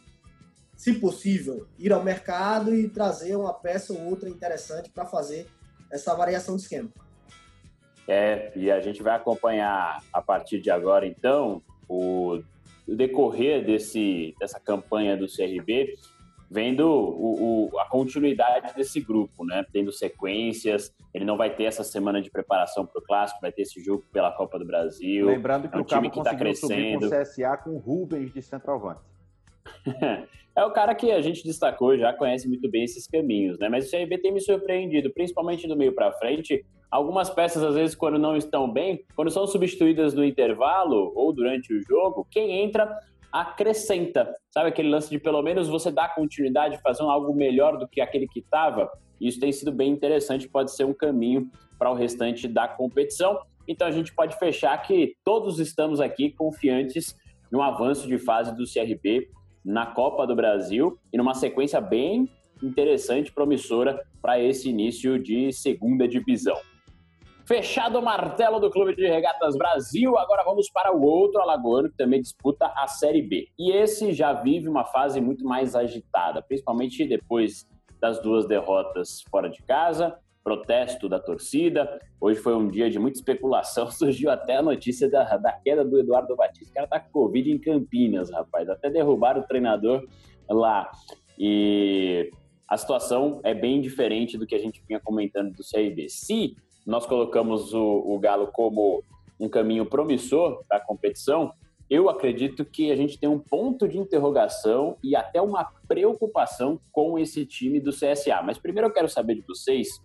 se 0.75 0.94
possível, 0.94 1.67
ir 1.79 1.91
ao 1.91 2.03
mercado 2.03 2.74
e 2.74 2.88
trazer 2.88 3.36
uma 3.36 3.53
peça 3.53 3.94
ou 3.94 4.06
outra 4.06 4.29
interessante 4.29 4.91
para 4.91 5.06
fazer 5.06 5.48
essa 5.91 6.13
variação 6.15 6.56
de 6.56 6.62
esquema. 6.62 6.89
É, 8.08 8.51
e 8.56 8.72
a 8.72 8.79
gente 8.79 9.01
vai 9.01 9.15
acompanhar 9.15 10.01
a 10.13 10.22
partir 10.22 10.62
de 10.62 10.70
agora, 10.70 11.06
então, 11.06 11.62
o 11.89 12.41
decorrer 12.88 13.65
desse, 13.65 14.36
dessa 14.39 14.60
campanha 14.60 15.17
do 15.17 15.25
CRB, 15.25 15.96
vendo 16.49 16.87
o, 16.87 17.69
o, 17.71 17.79
a 17.79 17.85
continuidade 17.85 18.73
desse 18.73 19.01
grupo, 19.01 19.45
né? 19.45 19.65
Tendo 19.71 19.91
sequências, 19.91 20.93
ele 21.13 21.25
não 21.25 21.37
vai 21.37 21.53
ter 21.53 21.65
essa 21.65 21.83
semana 21.83 22.21
de 22.21 22.31
preparação 22.31 22.85
para 22.85 22.99
o 22.99 23.03
clássico, 23.03 23.41
vai 23.41 23.51
ter 23.51 23.63
esse 23.63 23.81
jogo 23.83 24.05
pela 24.11 24.31
Copa 24.31 24.57
do 24.57 24.65
Brasil. 24.65 25.27
Lembrando 25.27 25.69
que 25.69 25.75
é 25.75 25.77
um 25.77 25.81
o 25.81 25.85
time 25.85 26.09
que 26.09 26.19
está 26.19 26.35
crescendo. 26.35 27.09
com 27.09 27.15
o 27.15 27.21
CSA 27.21 27.57
com 27.57 27.77
Rubens 27.77 28.33
de 28.33 28.41
centroavante. 28.41 29.01
é 30.55 30.65
o 30.65 30.71
cara 30.71 30.95
que 30.95 31.11
a 31.11 31.21
gente 31.21 31.43
destacou, 31.43 31.97
já 31.97 32.13
conhece 32.13 32.47
muito 32.47 32.69
bem 32.69 32.83
esses 32.83 33.05
caminhos, 33.07 33.59
né? 33.59 33.67
Mas 33.67 33.87
o 33.87 33.91
CRB 33.91 34.17
tem 34.19 34.31
me 34.31 34.39
surpreendido, 34.39 35.11
principalmente 35.13 35.67
do 35.67 35.75
meio 35.75 35.93
para 35.93 36.13
frente. 36.13 36.65
Algumas 36.89 37.29
peças, 37.29 37.61
às 37.61 37.75
vezes, 37.75 37.95
quando 37.95 38.17
não 38.17 38.37
estão 38.37 38.71
bem, 38.71 39.03
quando 39.13 39.29
são 39.29 39.45
substituídas 39.45 40.13
no 40.13 40.23
intervalo 40.23 41.11
ou 41.13 41.33
durante 41.33 41.73
o 41.73 41.81
jogo, 41.81 42.25
quem 42.31 42.63
entra 42.63 42.97
acrescenta. 43.31 44.34
Sabe 44.51 44.69
aquele 44.69 44.89
lance 44.89 45.10
de 45.10 45.19
pelo 45.19 45.41
menos 45.41 45.67
você 45.67 45.91
dar 45.91 46.15
continuidade, 46.15 46.81
fazer 46.81 47.03
algo 47.03 47.34
melhor 47.34 47.77
do 47.77 47.88
que 47.88 48.01
aquele 48.01 48.27
que 48.27 48.39
estava? 48.39 48.89
Isso 49.19 49.39
tem 49.39 49.51
sido 49.51 49.72
bem 49.72 49.91
interessante, 49.91 50.48
pode 50.48 50.72
ser 50.72 50.86
um 50.86 50.93
caminho 50.93 51.50
para 51.77 51.91
o 51.91 51.96
restante 51.96 52.48
da 52.48 52.67
competição. 52.67 53.39
Então 53.67 53.88
a 53.88 53.91
gente 53.91 54.13
pode 54.13 54.38
fechar 54.38 54.77
que 54.81 55.15
todos 55.24 55.60
estamos 55.60 56.00
aqui 56.00 56.31
confiantes 56.31 57.15
no 57.51 57.62
avanço 57.62 58.07
de 58.07 58.17
fase 58.17 58.55
do 58.55 58.63
CRB 58.63 59.29
na 59.63 59.86
Copa 59.86 60.25
do 60.25 60.36
Brasil 60.36 60.98
e 61.12 61.17
numa 61.17 61.34
sequência 61.34 61.81
bem 61.81 62.29
interessante, 62.63 63.31
promissora 63.31 64.01
para 64.22 64.39
esse 64.39 64.69
início 64.69 65.22
de 65.22 65.51
segunda 65.51 66.07
divisão. 66.07 66.57
Fechado 67.47 67.99
o 67.99 68.01
martelo 68.01 68.59
do 68.59 68.69
Clube 68.69 68.93
de 68.93 69.07
Regatas 69.07 69.55
Brasil, 69.55 70.17
agora 70.17 70.43
vamos 70.43 70.69
para 70.69 70.93
o 70.93 71.01
outro 71.01 71.39
alagoano 71.39 71.89
que 71.89 71.95
também 71.95 72.21
disputa 72.21 72.65
a 72.75 72.87
Série 72.87 73.21
B. 73.21 73.47
E 73.57 73.71
esse 73.71 74.11
já 74.11 74.33
vive 74.33 74.67
uma 74.67 74.83
fase 74.83 75.21
muito 75.21 75.45
mais 75.45 75.73
agitada, 75.73 76.41
principalmente 76.41 77.07
depois 77.07 77.65
das 78.01 78.21
duas 78.21 78.45
derrotas 78.45 79.23
fora 79.31 79.49
de 79.49 79.63
casa 79.63 80.19
protesto 80.43 81.07
da 81.07 81.19
torcida. 81.19 82.01
Hoje 82.19 82.39
foi 82.39 82.53
um 82.53 82.69
dia 82.69 82.89
de 82.89 82.99
muita 82.99 83.17
especulação, 83.17 83.89
surgiu 83.91 84.29
até 84.29 84.57
a 84.57 84.61
notícia 84.61 85.09
da, 85.09 85.37
da 85.37 85.53
queda 85.53 85.85
do 85.85 85.99
Eduardo 85.99 86.35
Batista. 86.35 86.69
O 86.69 86.73
cara 86.73 86.87
tá 86.87 86.99
com 86.99 87.11
Covid 87.11 87.49
em 87.49 87.59
Campinas, 87.59 88.29
rapaz. 88.29 88.69
Até 88.69 88.89
derrubaram 88.89 89.39
o 89.39 89.47
treinador 89.47 90.05
lá. 90.49 90.91
E 91.39 92.29
a 92.67 92.75
situação 92.75 93.39
é 93.43 93.53
bem 93.53 93.79
diferente 93.79 94.37
do 94.37 94.45
que 94.45 94.55
a 94.55 94.59
gente 94.59 94.83
vinha 94.85 94.99
comentando 94.99 95.53
do 95.53 95.63
CRB. 95.63 96.09
Se 96.09 96.55
nós 96.88 97.06
colocamos 97.06 97.74
o, 97.74 97.84
o 97.84 98.17
Galo 98.17 98.48
como 98.48 99.03
um 99.38 99.50
caminho 99.50 99.86
promissor 99.86 100.63
para 100.67 100.77
a 100.77 100.86
competição, 100.86 101.51
eu 101.89 102.10
acredito 102.10 102.63
que 102.63 102.91
a 102.91 102.96
gente 102.96 103.20
tem 103.20 103.29
um 103.29 103.38
ponto 103.39 103.88
de 103.88 103.98
interrogação 103.98 104.98
e 105.03 105.13
até 105.13 105.41
uma 105.41 105.65
preocupação 105.86 106.79
com 106.91 107.20
esse 107.20 107.46
time 107.46 107.82
do 107.82 107.91
CSA. 107.91 108.41
Mas 108.41 108.58
primeiro 108.58 108.88
eu 108.88 108.94
quero 108.94 109.10
saber 109.10 109.36
de 109.36 109.41
vocês, 109.41 110.01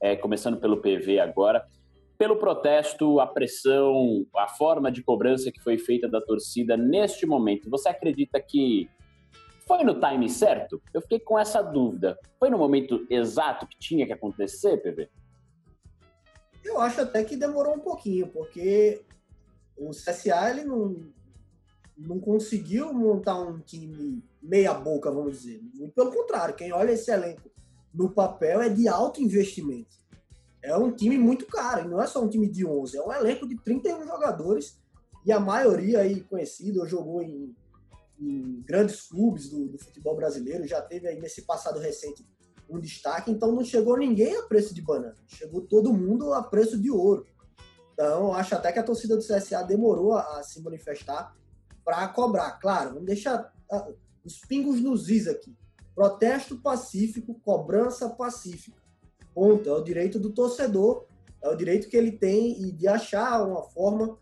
é, 0.00 0.14
começando 0.14 0.58
pelo 0.58 0.76
PV 0.76 1.20
agora, 1.20 1.66
pelo 2.18 2.36
protesto, 2.36 3.18
a 3.18 3.26
pressão, 3.26 4.24
a 4.36 4.48
forma 4.48 4.92
de 4.92 5.02
cobrança 5.02 5.50
que 5.50 5.60
foi 5.60 5.78
feita 5.78 6.06
da 6.08 6.20
torcida 6.20 6.76
neste 6.76 7.26
momento, 7.26 7.70
você 7.70 7.88
acredita 7.88 8.40
que 8.40 8.88
foi 9.66 9.82
no 9.84 9.98
time 9.98 10.28
certo? 10.28 10.80
Eu 10.92 11.00
fiquei 11.00 11.18
com 11.18 11.38
essa 11.38 11.60
dúvida. 11.62 12.18
Foi 12.38 12.48
no 12.50 12.58
momento 12.58 13.06
exato 13.10 13.66
que 13.66 13.78
tinha 13.78 14.06
que 14.06 14.12
acontecer, 14.12 14.78
PV? 14.78 15.08
Eu 16.66 16.80
acho 16.80 17.00
até 17.00 17.24
que 17.24 17.36
demorou 17.36 17.74
um 17.74 17.80
pouquinho, 17.80 18.26
porque 18.28 19.02
o 19.76 19.90
CSA 19.90 20.50
ele 20.50 20.64
não, 20.64 20.96
não 21.96 22.18
conseguiu 22.18 22.92
montar 22.92 23.40
um 23.40 23.60
time 23.60 24.22
meia 24.42 24.74
boca, 24.74 25.10
vamos 25.10 25.38
dizer. 25.38 25.62
Muito 25.74 25.94
pelo 25.94 26.12
contrário, 26.12 26.56
quem 26.56 26.72
olha 26.72 26.92
esse 26.92 27.10
elenco 27.10 27.50
no 27.94 28.10
papel 28.10 28.60
é 28.60 28.68
de 28.68 28.88
alto 28.88 29.22
investimento. 29.22 29.96
É 30.62 30.76
um 30.76 30.90
time 30.90 31.16
muito 31.16 31.46
caro, 31.46 31.86
e 31.86 31.88
não 31.88 32.02
é 32.02 32.06
só 32.06 32.22
um 32.22 32.28
time 32.28 32.48
de 32.48 32.66
11, 32.66 32.96
é 32.96 33.02
um 33.02 33.12
elenco 33.12 33.46
de 33.46 33.56
31 33.62 34.04
jogadores, 34.04 34.78
e 35.24 35.32
a 35.32 35.38
maioria 35.38 36.00
aí 36.00 36.20
conhecida, 36.22 36.86
jogou 36.86 37.22
em, 37.22 37.54
em 38.20 38.62
grandes 38.62 39.02
clubes 39.02 39.48
do, 39.48 39.66
do, 39.68 39.78
futebol 39.78 40.16
brasileiro, 40.16 40.66
já 40.66 40.82
teve 40.82 41.06
aí 41.06 41.20
nesse 41.20 41.42
passado 41.42 41.78
recente 41.78 42.26
um 42.68 42.80
destaque, 42.80 43.30
então 43.30 43.52
não 43.52 43.64
chegou 43.64 43.96
ninguém 43.96 44.36
a 44.36 44.42
preço 44.42 44.74
de 44.74 44.82
banana, 44.82 45.16
chegou 45.26 45.60
todo 45.60 45.92
mundo 45.92 46.32
a 46.32 46.42
preço 46.42 46.80
de 46.80 46.90
ouro. 46.90 47.26
Então, 47.92 48.34
acho 48.34 48.54
até 48.54 48.72
que 48.72 48.78
a 48.78 48.82
torcida 48.82 49.16
do 49.16 49.22
CSA 49.22 49.62
demorou 49.62 50.12
a, 50.12 50.38
a 50.38 50.42
se 50.42 50.60
manifestar 50.60 51.34
para 51.84 52.06
cobrar. 52.08 52.58
Claro, 52.58 52.90
vamos 52.90 53.06
deixar 53.06 53.52
uh, 53.72 53.94
os 54.24 54.38
pingos 54.40 54.82
nos 54.82 55.08
is 55.08 55.26
aqui. 55.26 55.56
Protesto 55.94 56.60
pacífico, 56.60 57.40
cobrança 57.42 58.10
pacífica. 58.10 58.76
Ponto. 59.32 59.68
É 59.68 59.72
o 59.72 59.82
direito 59.82 60.18
do 60.18 60.30
torcedor, 60.30 61.06
é 61.42 61.48
o 61.48 61.56
direito 61.56 61.88
que 61.88 61.96
ele 61.96 62.12
tem 62.12 62.74
de 62.74 62.86
achar 62.86 63.42
uma 63.46 63.62
forma 63.62 64.18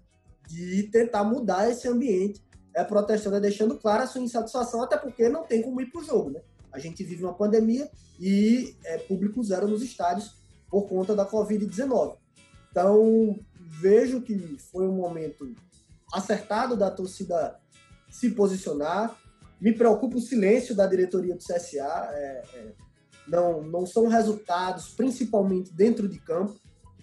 de 0.47 0.85
tentar 0.85 1.25
mudar 1.25 1.69
esse 1.69 1.89
ambiente. 1.89 2.45
É 2.77 2.85
protestando, 2.85 3.37
é 3.37 3.41
deixando 3.41 3.79
clara 3.79 4.05
a 4.05 4.07
sua 4.07 4.21
insatisfação, 4.21 4.83
até 4.83 4.97
porque 4.97 5.29
não 5.29 5.45
tem 5.45 5.63
como 5.63 5.81
ir 5.81 5.91
para 5.91 6.01
o 6.01 6.05
jogo, 6.05 6.31
né? 6.31 6.41
A 6.75 6.79
gente 6.81 7.05
vive 7.05 7.25
uma 7.25 7.35
pandemia 7.35 7.89
e 8.19 8.77
é 8.85 8.99
público 8.99 9.43
zero 9.43 9.69
nos 9.69 9.83
estádios 9.83 10.35
por 10.69 10.89
conta 10.89 11.15
da 11.15 11.25
Covid-19. 11.25 12.17
Então, 12.71 13.39
vejo 13.81 14.21
que 14.21 14.59
foi 14.73 14.87
um 14.89 14.97
momento 14.97 15.55
acertado 16.13 16.77
da 16.77 16.91
torcida 16.91 17.61
se 18.11 18.31
posicionar. 18.31 19.17
Me 19.61 19.73
preocupa 19.73 20.17
o 20.17 20.21
silêncio 20.21 20.75
da 20.75 20.87
diretoria 20.87 21.35
do 21.35 21.45
CSA. 21.45 22.11
É, 22.13 22.45
é, 22.55 22.73
não, 23.29 23.63
não 23.63 23.87
são 23.87 24.09
resultados, 24.09 24.89
principalmente 24.89 25.73
dentro 25.73 26.09
de 26.09 26.19
campo. 26.19 26.59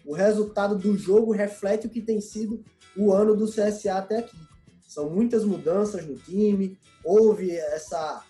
O 0.05 0.13
resultado 0.13 0.77
do 0.77 0.97
jogo 0.97 1.31
reflete 1.31 1.87
o 1.87 1.89
que 1.89 2.01
tem 2.01 2.19
sido 2.19 2.63
o 2.97 3.13
ano 3.13 3.35
do 3.35 3.47
CSA 3.47 3.95
até 3.95 4.17
aqui. 4.17 4.37
São 4.81 5.09
muitas 5.09 5.45
mudanças 5.45 6.05
no 6.05 6.15
time, 6.15 6.77
houve 7.03 7.55
essa, 7.55 8.21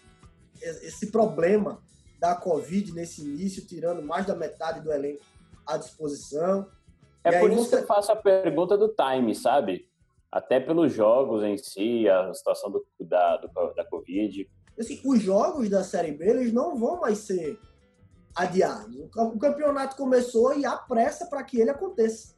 esse 0.62 1.12
problema 1.12 1.82
da 2.20 2.36
Covid 2.36 2.94
nesse 2.94 3.22
início, 3.22 3.66
tirando 3.66 4.02
mais 4.02 4.26
da 4.26 4.36
metade 4.36 4.82
do 4.82 4.92
elenco 4.92 5.24
à 5.66 5.78
disposição. 5.78 6.68
É 7.24 7.40
por 7.40 7.52
isso 7.52 7.66
você... 7.66 7.78
que 7.78 7.84
eu 7.84 7.88
faço 7.88 8.12
a 8.12 8.16
pergunta 8.16 8.78
do 8.78 8.90
time, 8.90 9.34
sabe? 9.34 9.92
até 10.32 10.60
pelos 10.60 10.94
jogos 10.94 11.44
em 11.44 11.58
si, 11.58 12.08
a 12.08 12.34
situação 12.34 12.72
do, 12.72 12.86
da, 13.00 13.38
do, 13.38 13.74
da 13.74 13.86
Covid. 13.86 14.50
Assim, 14.80 15.02
os 15.04 15.22
jogos 15.22 15.70
da 15.70 15.84
Série 15.84 16.14
B 16.14 16.30
eles 16.30 16.54
não 16.54 16.80
vão 16.80 17.02
mais 17.02 17.18
ser 17.20 17.60
adiados. 18.34 18.96
O 19.14 19.38
campeonato 19.38 19.98
começou 19.98 20.58
e 20.58 20.66
há 20.66 20.78
pressa 20.78 21.26
para 21.26 21.44
que 21.44 21.60
ele 21.60 21.70
aconteça. 21.70 22.34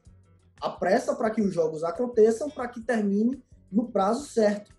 Há 0.60 0.70
pressa 0.70 1.14
para 1.14 1.30
que 1.30 1.40
os 1.40 1.54
jogos 1.54 1.84
aconteçam, 1.84 2.50
para 2.50 2.66
que 2.66 2.80
termine 2.80 3.40
no 3.70 3.88
prazo 3.88 4.26
certo. 4.26 4.74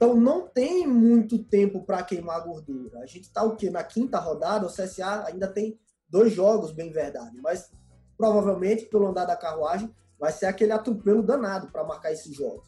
Então 0.00 0.14
não 0.14 0.48
tem 0.48 0.86
muito 0.86 1.44
tempo 1.44 1.84
para 1.84 2.02
queimar 2.02 2.42
gordura. 2.42 3.00
A 3.00 3.06
gente 3.06 3.24
está 3.24 3.42
o 3.42 3.54
quê? 3.54 3.68
Na 3.68 3.84
quinta 3.84 4.18
rodada, 4.18 4.66
o 4.66 4.72
CSA 4.72 5.26
ainda 5.26 5.46
tem 5.46 5.78
dois 6.08 6.32
jogos, 6.32 6.72
bem 6.72 6.90
verdade, 6.90 7.38
mas 7.42 7.70
provavelmente 8.16 8.86
pelo 8.86 9.08
andar 9.08 9.26
da 9.26 9.36
carruagem 9.36 9.94
vai 10.18 10.32
ser 10.32 10.46
aquele 10.46 10.72
atropelo 10.72 11.22
danado 11.22 11.70
para 11.70 11.84
marcar 11.84 12.12
esses 12.12 12.34
jogos. 12.34 12.66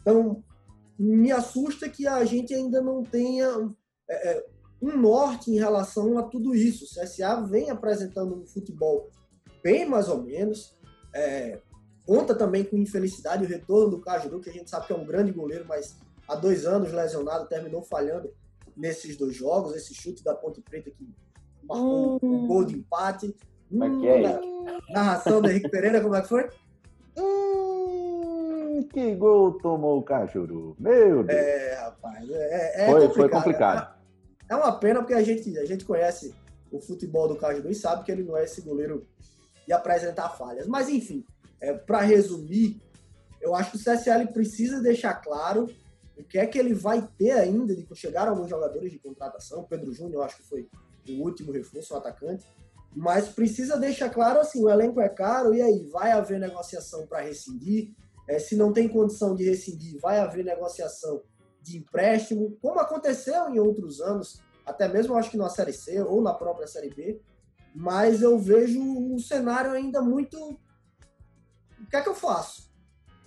Então, 0.00 0.42
me 0.98 1.30
assusta 1.30 1.88
que 1.88 2.08
a 2.08 2.24
gente 2.24 2.52
ainda 2.52 2.82
não 2.82 3.04
tenha 3.04 3.46
é, 4.10 4.32
é, 4.32 4.46
um 4.82 4.96
norte 4.96 5.52
em 5.52 5.56
relação 5.56 6.18
a 6.18 6.24
tudo 6.24 6.56
isso. 6.56 6.84
O 6.84 6.88
CSA 6.88 7.40
vem 7.42 7.70
apresentando 7.70 8.34
um 8.34 8.46
futebol 8.46 9.08
bem 9.62 9.88
mais 9.88 10.08
ou 10.08 10.20
menos. 10.20 10.76
É, 11.14 11.60
conta 12.04 12.34
também 12.34 12.64
com 12.64 12.76
infelicidade 12.76 13.44
o 13.44 13.48
retorno 13.48 13.90
do 13.90 14.00
Cajuru, 14.00 14.40
que 14.40 14.50
a 14.50 14.52
gente 14.52 14.68
sabe 14.68 14.88
que 14.88 14.92
é 14.92 14.96
um 14.96 15.06
grande 15.06 15.30
goleiro, 15.30 15.64
mas 15.68 15.96
há 16.28 16.34
dois 16.34 16.66
anos 16.66 16.92
lesionado, 16.92 17.46
terminou 17.46 17.82
falhando 17.82 18.32
nesses 18.76 19.16
dois 19.16 19.34
jogos. 19.34 19.74
Esse 19.74 19.94
chute 19.94 20.22
da 20.22 20.34
Ponte 20.34 20.60
Preta 20.60 20.90
que 20.90 21.08
marcou 21.62 22.16
hum. 22.16 22.18
um 22.22 22.46
gol 22.46 22.64
de 22.64 22.76
empate. 22.76 23.34
Hum, 23.70 24.04
é 24.06 24.40
narração 24.92 25.40
do 25.40 25.50
Henrique 25.50 25.68
Pereira, 25.68 26.00
como 26.00 26.14
é 26.14 26.22
que 26.22 26.28
foi? 26.28 26.48
Hum, 27.18 28.86
que 28.92 29.14
gol 29.14 29.58
tomou 29.58 29.98
o 29.98 30.02
Cajuru. 30.02 30.76
Meu 30.78 31.24
Deus. 31.24 31.38
É, 31.38 31.74
rapaz. 31.80 32.30
É, 32.30 32.84
é 32.84 32.90
foi, 32.90 33.00
complicado. 33.00 33.14
foi 33.14 33.28
complicado. 33.28 33.94
É, 34.48 34.52
é 34.52 34.56
uma 34.56 34.72
pena 34.78 35.00
porque 35.00 35.14
a 35.14 35.22
gente, 35.22 35.58
a 35.58 35.64
gente 35.64 35.84
conhece 35.84 36.34
o 36.70 36.80
futebol 36.80 37.28
do 37.28 37.36
Cajuru 37.36 37.70
e 37.70 37.74
sabe 37.74 38.04
que 38.04 38.12
ele 38.12 38.22
não 38.22 38.36
é 38.36 38.44
esse 38.44 38.60
goleiro 38.60 39.06
de 39.66 39.72
apresentar 39.72 40.28
falhas. 40.30 40.66
Mas, 40.66 40.88
enfim, 40.88 41.24
é, 41.60 41.72
para 41.72 42.00
resumir, 42.00 42.80
eu 43.40 43.54
acho 43.54 43.72
que 43.72 43.76
o 43.76 43.80
CSL 43.80 44.26
precisa 44.32 44.80
deixar 44.80 45.14
claro 45.14 45.68
o 46.16 46.24
que 46.24 46.38
é 46.38 46.46
que 46.46 46.58
ele 46.58 46.74
vai 46.74 47.06
ter 47.18 47.32
ainda 47.32 47.74
de 47.74 47.86
chegar 47.94 48.28
alguns 48.28 48.48
jogadores 48.48 48.90
de 48.90 48.98
contratação. 48.98 49.64
Pedro 49.64 49.92
Júnior, 49.92 50.24
acho 50.24 50.36
que 50.36 50.48
foi 50.48 50.68
o 51.08 51.22
último 51.22 51.52
reforço, 51.52 51.94
o 51.94 51.96
atacante. 51.96 52.46
Mas 52.94 53.28
precisa 53.28 53.76
deixar 53.76 54.10
claro 54.10 54.38
assim, 54.40 54.62
o 54.62 54.70
elenco 54.70 55.00
é 55.00 55.08
caro, 55.08 55.52
e 55.54 55.60
aí, 55.60 55.84
vai 55.90 56.12
haver 56.12 56.38
negociação 56.38 57.06
para 57.06 57.22
rescindir? 57.22 57.92
É, 58.28 58.38
se 58.38 58.56
não 58.56 58.72
tem 58.72 58.88
condição 58.88 59.34
de 59.34 59.44
rescindir, 59.44 59.98
vai 60.00 60.18
haver 60.18 60.44
negociação 60.44 61.22
de 61.60 61.78
empréstimo, 61.78 62.56
como 62.62 62.78
aconteceu 62.78 63.48
em 63.50 63.58
outros 63.58 64.00
anos, 64.00 64.40
até 64.64 64.86
mesmo 64.86 65.16
acho 65.16 65.30
que 65.30 65.36
na 65.36 65.48
Série 65.48 65.72
C 65.72 66.00
ou 66.02 66.22
na 66.22 66.32
própria 66.32 66.66
Série 66.66 66.90
B, 66.90 67.20
mas 67.74 68.22
eu 68.22 68.38
vejo 68.38 68.80
um 68.80 69.18
cenário 69.18 69.72
ainda 69.72 70.00
muito. 70.00 70.38
O 71.80 71.86
que 71.90 71.96
é 71.96 72.00
que 72.00 72.08
eu 72.08 72.14
faço? 72.14 72.70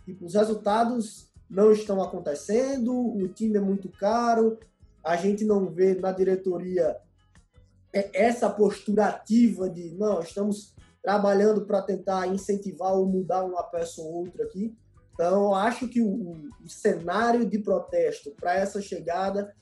Tipo, 0.06 0.26
os 0.26 0.36
resultados 0.36 1.27
não 1.50 1.72
estão 1.72 2.02
acontecendo, 2.02 2.94
o 2.94 3.28
time 3.30 3.58
é 3.58 3.62
muito 3.62 3.90
caro, 3.90 4.58
a 5.04 5.16
gente 5.16 5.46
não 5.46 5.70
vê 5.70 5.96
na 5.96 6.12
diretoria 6.12 6.98
é 7.94 8.10
essa 8.14 8.50
postura 8.50 9.06
ativa 9.08 9.70
de 9.70 9.96
não, 9.96 10.20
estamos 10.20 10.76
trabalhando 11.02 11.66
para 11.66 11.82
tentar 11.82 12.28
incentivar 12.28 12.94
ou 12.94 13.06
mudar 13.06 13.44
uma 13.44 13.64
peça 13.64 14.02
ou 14.02 14.26
outra 14.26 14.44
aqui. 14.44 14.76
Então, 15.14 15.56
acho 15.56 15.88
que 15.88 16.02
o, 16.02 16.34
o 16.64 16.70
cenário 16.70 17.46
de 17.46 17.58
protesto 17.58 18.32
para 18.32 18.54
essa 18.54 18.82
chegada 18.82 19.56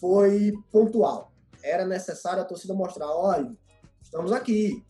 foi 0.00 0.52
pontual. 0.72 1.30
Era 1.62 1.84
necessário 1.84 2.42
a 2.42 2.44
torcida 2.44 2.74
mostrar: 2.74 3.08
olha, 3.08 3.52
estamos 4.02 4.32
aqui. 4.32 4.84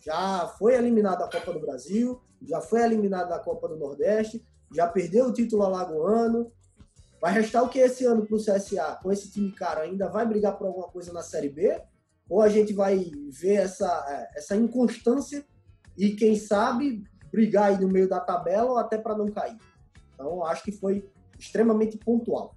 Já 0.00 0.48
foi 0.58 0.74
eliminado 0.74 1.20
da 1.20 1.30
Copa 1.30 1.52
do 1.52 1.60
Brasil, 1.60 2.20
já 2.42 2.60
foi 2.60 2.82
eliminado 2.82 3.28
da 3.28 3.38
Copa 3.38 3.68
do 3.68 3.76
Nordeste, 3.76 4.44
já 4.74 4.86
perdeu 4.86 5.26
o 5.26 5.32
título 5.32 5.62
alagoano. 5.62 6.50
Vai 7.20 7.32
restar 7.32 7.62
o 7.62 7.68
que 7.68 7.78
esse 7.78 8.04
ano 8.04 8.26
para 8.26 8.36
o 8.36 8.40
CSA, 8.40 8.98
com 9.02 9.12
esse 9.12 9.30
time 9.30 9.52
caro, 9.52 9.80
ainda 9.80 10.08
vai 10.08 10.26
brigar 10.26 10.58
por 10.58 10.66
alguma 10.66 10.88
coisa 10.88 11.12
na 11.12 11.22
Série 11.22 11.48
B? 11.48 11.80
ou 12.32 12.40
a 12.40 12.48
gente 12.48 12.72
vai 12.72 13.10
ver 13.30 13.56
essa, 13.56 14.06
é, 14.08 14.38
essa 14.38 14.56
inconstância 14.56 15.44
e, 15.98 16.12
quem 16.12 16.34
sabe, 16.34 17.04
brigar 17.30 17.70
aí 17.70 17.78
no 17.78 17.88
meio 17.88 18.08
da 18.08 18.20
tabela 18.20 18.70
ou 18.70 18.78
até 18.78 18.96
para 18.96 19.14
não 19.14 19.26
cair. 19.26 19.58
Então, 20.14 20.42
acho 20.46 20.62
que 20.62 20.72
foi 20.72 21.04
extremamente 21.38 21.98
pontual. 21.98 22.56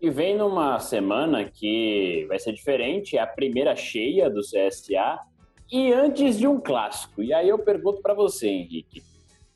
E 0.00 0.08
vem 0.08 0.38
numa 0.38 0.78
semana 0.78 1.44
que 1.44 2.24
vai 2.28 2.38
ser 2.38 2.54
diferente, 2.54 3.18
é 3.18 3.20
a 3.20 3.26
primeira 3.26 3.76
cheia 3.76 4.30
do 4.30 4.40
CSA 4.40 5.18
e 5.70 5.92
antes 5.92 6.38
de 6.38 6.46
um 6.46 6.58
clássico. 6.58 7.22
E 7.22 7.32
aí 7.34 7.50
eu 7.50 7.58
pergunto 7.58 8.00
para 8.00 8.14
você, 8.14 8.48
Henrique, 8.48 9.02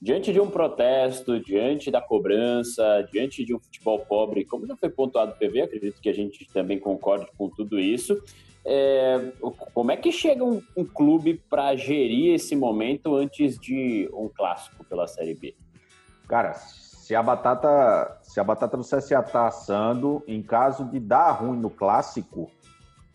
diante 0.00 0.32
de 0.32 0.40
um 0.40 0.48
protesto, 0.48 1.40
diante 1.40 1.90
da 1.90 2.00
cobrança, 2.00 3.06
diante 3.12 3.44
de 3.44 3.54
um 3.54 3.58
futebol 3.58 3.98
pobre, 4.00 4.44
como 4.44 4.66
já 4.66 4.76
foi 4.76 4.88
pontuado 4.88 5.32
no 5.32 5.38
PV, 5.38 5.62
acredito 5.62 6.00
que 6.00 6.08
a 6.08 6.14
gente 6.14 6.46
também 6.52 6.78
concorde 6.78 7.26
com 7.36 7.48
tudo 7.48 7.78
isso, 7.78 8.20
É, 8.70 9.32
como 9.72 9.92
é 9.92 9.96
que 9.96 10.12
chega 10.12 10.44
um, 10.44 10.60
um 10.76 10.84
clube 10.84 11.40
para 11.48 11.74
gerir 11.74 12.34
esse 12.34 12.54
momento 12.54 13.14
antes 13.14 13.58
de 13.58 14.10
um 14.12 14.28
clássico 14.28 14.84
pela 14.84 15.06
Série 15.06 15.34
B? 15.34 15.56
Cara, 16.28 16.52
se 16.52 17.14
a 17.14 17.22
batata, 17.22 18.18
se 18.22 18.38
a 18.38 18.44
batata 18.44 18.76
do 18.76 18.82
CSA 18.82 19.22
tá 19.22 19.46
assando, 19.46 20.22
em 20.26 20.42
caso 20.42 20.84
de 20.84 21.00
dar 21.00 21.30
ruim 21.30 21.58
no 21.58 21.70
clássico, 21.70 22.50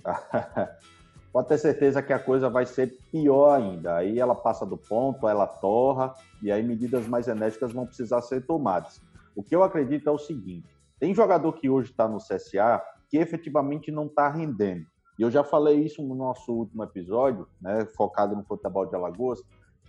pode 1.33 1.47
ter 1.47 1.57
certeza 1.57 2.03
que 2.03 2.13
a 2.13 2.19
coisa 2.19 2.47
vai 2.47 2.63
ser 2.65 2.95
pior 3.11 3.55
ainda. 3.55 3.97
Aí 3.97 4.19
ela 4.19 4.35
passa 4.35 4.65
do 4.65 4.77
ponto, 4.77 5.27
ela 5.27 5.47
torra, 5.47 6.13
e 6.43 6.51
aí 6.51 6.61
medidas 6.61 7.07
mais 7.07 7.27
enérgicas 7.27 7.73
vão 7.73 7.87
precisar 7.87 8.21
ser 8.21 8.45
tomadas. 8.45 9.01
O 9.35 9.43
que 9.43 9.55
eu 9.55 9.63
acredito 9.63 10.07
é 10.07 10.11
o 10.11 10.17
seguinte: 10.19 10.69
tem 10.99 11.13
jogador 11.13 11.51
que 11.53 11.67
hoje 11.67 11.89
está 11.89 12.07
no 12.07 12.19
CSA 12.19 12.81
que 13.09 13.17
efetivamente 13.17 13.91
não 13.91 14.05
está 14.05 14.29
rendendo. 14.29 14.85
E 15.17 15.23
eu 15.23 15.29
já 15.29 15.43
falei 15.43 15.79
isso 15.79 16.01
no 16.01 16.15
nosso 16.15 16.51
último 16.51 16.83
episódio, 16.83 17.47
né, 17.61 17.85
focado 17.95 18.35
no 18.35 18.43
futebol 18.43 18.85
de 18.85 18.95
Alagoas, 18.95 19.39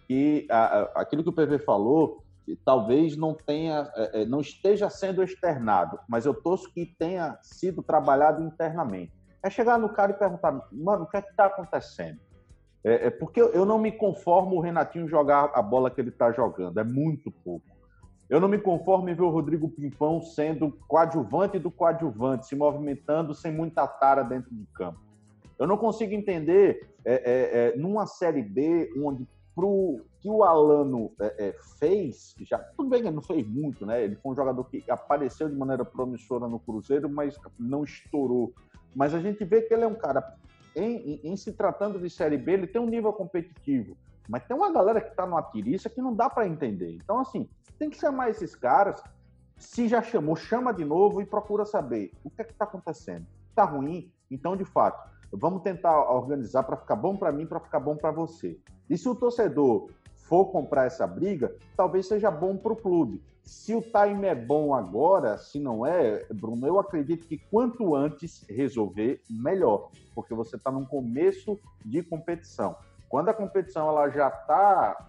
que 0.07 0.46
a, 0.50 0.64
a, 0.64 0.83
aquilo 0.96 1.22
que 1.22 1.30
o 1.30 1.33
PV 1.33 1.59
falou 1.59 2.22
talvez 2.64 3.16
não 3.16 3.33
tenha, 3.35 3.90
é, 3.96 4.22
é, 4.22 4.26
não 4.26 4.40
esteja 4.40 4.90
sendo 4.90 5.22
externado, 5.22 5.98
mas 6.07 6.26
eu 6.26 6.35
torço 6.35 6.70
que 6.70 6.85
tenha 6.85 7.38
sido 7.40 7.83
trabalhado 7.83 8.42
internamente. 8.42 9.12
É 9.44 9.50
chegar 9.50 9.78
no 9.78 9.90
cara 9.90 10.12
e 10.12 10.14
perguntar, 10.14 10.68
mano, 10.72 11.04
o 11.04 11.07
que 11.07 11.18
é 11.18 11.22
que 11.22 11.30
está 11.30 11.46
acontecendo? 11.46 12.18
É, 12.83 13.07
é, 13.07 13.11
porque 13.11 13.40
eu 13.40 13.64
não 13.64 13.78
me 13.78 13.92
conformo 13.92 14.57
o 14.57 14.61
Renatinho 14.61 15.07
jogar 15.07 15.50
a 15.54 15.62
bola 15.62 15.90
que 15.90 16.00
ele 16.00 16.09
está 16.09 16.33
jogando, 16.33 16.80
é 16.80 16.85
muito 16.85 17.30
pouco. 17.30 17.66
Eu 18.28 18.40
não 18.40 18.48
me 18.48 18.59
conformo 18.59 19.09
em 19.09 19.14
ver 19.14 19.22
o 19.22 19.30
Rodrigo 19.30 19.68
Pimpão 19.68 20.22
sendo 20.22 20.72
coadjuvante 20.88 21.59
do 21.59 21.70
coadjuvante, 21.70 22.46
se 22.46 22.57
movimentando 22.57 23.35
sem 23.35 23.52
muita 23.52 23.87
tara 23.87 24.22
dentro 24.22 24.54
de 24.54 24.64
campo. 24.74 24.98
Eu 25.59 25.66
não 25.66 25.76
consigo 25.76 26.14
entender, 26.14 26.90
é, 27.04 27.14
é, 27.14 27.74
é, 27.74 27.76
numa 27.76 28.07
Série 28.07 28.42
B, 28.42 28.90
onde 28.96 29.28
pro 29.54 30.00
que 30.20 30.28
o 30.28 30.42
Alano 30.42 31.12
é, 31.20 31.48
é, 31.48 31.54
fez, 31.78 32.35
já 32.40 32.59
tudo 32.59 32.88
bem 32.88 33.02
que 33.02 33.09
ele 33.09 33.14
não 33.14 33.22
fez 33.22 33.46
muito, 33.46 33.87
né? 33.87 34.02
Ele 34.02 34.16
foi 34.16 34.33
um 34.33 34.37
jogador 34.37 34.64
que 34.64 34.83
apareceu 34.88 35.48
de 35.48 35.54
maneira 35.54 35.85
promissora 35.85 36.48
no 36.48 36.59
Cruzeiro, 36.59 37.09
mas 37.09 37.38
não 37.59 37.85
estourou. 37.85 38.52
Mas 38.94 39.14
a 39.14 39.20
gente 39.20 39.44
vê 39.44 39.62
que 39.62 39.72
ele 39.72 39.85
é 39.85 39.87
um 39.87 39.94
cara, 39.94 40.37
em, 40.74 40.96
em, 40.96 41.20
em 41.33 41.37
se 41.37 41.52
tratando 41.52 41.98
de 41.98 42.09
Série 42.09 42.38
B, 42.38 42.52
ele 42.52 42.66
tem 42.66 42.80
um 42.80 42.87
nível 42.87 43.12
competitivo. 43.12 43.96
Mas 44.28 44.44
tem 44.44 44.57
uma 44.57 44.72
galera 44.72 45.00
que 45.00 45.11
está 45.11 45.26
no 45.26 45.37
Atiriça 45.37 45.90
que 45.90 46.00
não 46.00 46.14
dá 46.14 46.30
para 46.30 46.46
entender. 46.46 46.92
Então, 46.92 47.18
assim, 47.18 47.48
tem 47.78 47.90
que 47.90 47.98
chamar 47.98 48.30
esses 48.30 48.54
caras. 48.54 49.02
Se 49.57 49.87
já 49.87 50.02
chamou, 50.02 50.37
chama 50.37 50.72
de 50.72 50.85
novo 50.85 51.20
e 51.20 51.26
procura 51.26 51.64
saber 51.64 52.12
o 52.24 52.30
que 52.30 52.40
é 52.40 52.44
que 52.44 52.52
está 52.52 52.64
acontecendo. 52.64 53.26
Está 53.50 53.64
ruim? 53.64 54.11
Então, 54.30 54.57
de 54.57 54.64
fato, 54.64 55.11
vamos 55.33 55.62
tentar 55.62 56.11
organizar 56.11 56.62
para 56.62 56.76
ficar 56.76 56.96
bom 56.96 57.16
para 57.16 57.30
mim, 57.30 57.46
para 57.46 57.61
ficar 57.61 57.80
bom 57.80 57.96
para 57.96 58.11
você. 58.11 58.59
E 58.88 58.96
se 58.96 59.09
o 59.09 59.14
torcedor 59.14 59.90
for 60.24 60.46
comprar 60.46 60.87
essa 60.87 61.06
briga, 61.06 61.54
talvez 61.76 62.06
seja 62.08 62.30
bom 62.30 62.56
para 62.56 62.72
o 62.72 62.76
clube. 62.76 63.22
Se 63.42 63.74
o 63.74 63.82
time 63.82 64.26
é 64.26 64.34
bom 64.34 64.74
agora, 64.74 65.37
se 65.37 65.60
não 65.60 65.84
é, 65.84 66.24
Bruno, 66.32 66.66
eu 66.66 66.78
acredito 66.78 67.26
que 67.26 67.37
quanto 67.37 67.94
antes 67.94 68.42
resolver, 68.48 69.20
melhor, 69.28 69.90
porque 70.14 70.32
você 70.34 70.56
está 70.56 70.70
num 70.70 70.87
começo 70.87 71.60
de 71.84 72.02
competição. 72.02 72.74
Quando 73.08 73.28
a 73.28 73.34
competição 73.34 73.87
ela 73.88 74.08
já 74.08 74.28
está 74.28 75.08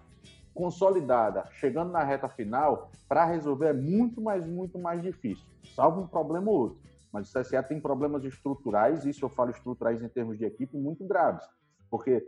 consolidada, 0.54 1.46
chegando 1.52 1.92
na 1.92 2.04
reta 2.04 2.28
final, 2.28 2.90
para 3.08 3.24
resolver 3.24 3.68
é 3.68 3.72
muito 3.72 4.20
mais, 4.20 4.46
muito 4.46 4.78
mais 4.78 5.02
difícil, 5.02 5.46
salvo 5.74 6.02
um 6.02 6.06
problema 6.06 6.50
ou 6.50 6.58
outro. 6.58 6.78
Mas 7.10 7.30
o 7.30 7.40
CSA 7.40 7.62
tem 7.62 7.80
problemas 7.80 8.22
estruturais, 8.22 9.06
isso 9.06 9.24
eu 9.24 9.30
falo 9.30 9.50
estruturais 9.50 10.02
em 10.02 10.08
termos 10.08 10.36
de 10.36 10.44
equipe, 10.44 10.76
muito 10.76 11.06
graves. 11.06 11.46
Porque 11.90 12.26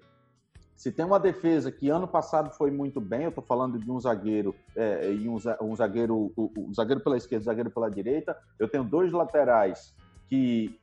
se 0.79 0.93
tem 0.93 1.05
uma 1.05 1.19
defesa 1.19 1.73
que 1.73 1.91
ano 1.91 2.07
passado 2.07 2.53
foi 2.53 2.71
muito 2.71 3.01
bem, 3.01 3.25
eu 3.25 3.31
estou 3.31 3.43
falando 3.43 3.81
de 3.81 3.91
um 3.91 3.99
zagueiro 3.99 4.55
é, 4.77 5.11
e 5.13 5.29
um, 5.29 5.37
um 5.61 5.75
zagueiro, 5.75 6.33
um 6.39 6.73
zagueiro 6.73 7.03
pela 7.03 7.17
esquerda, 7.17 7.43
um 7.43 7.47
zagueiro 7.47 7.69
pela 7.69 7.91
direita. 7.91 8.39
Eu 8.61 8.69
tenho 8.69 8.85
dois 8.85 9.11
laterais 9.11 9.93
que 10.29 10.79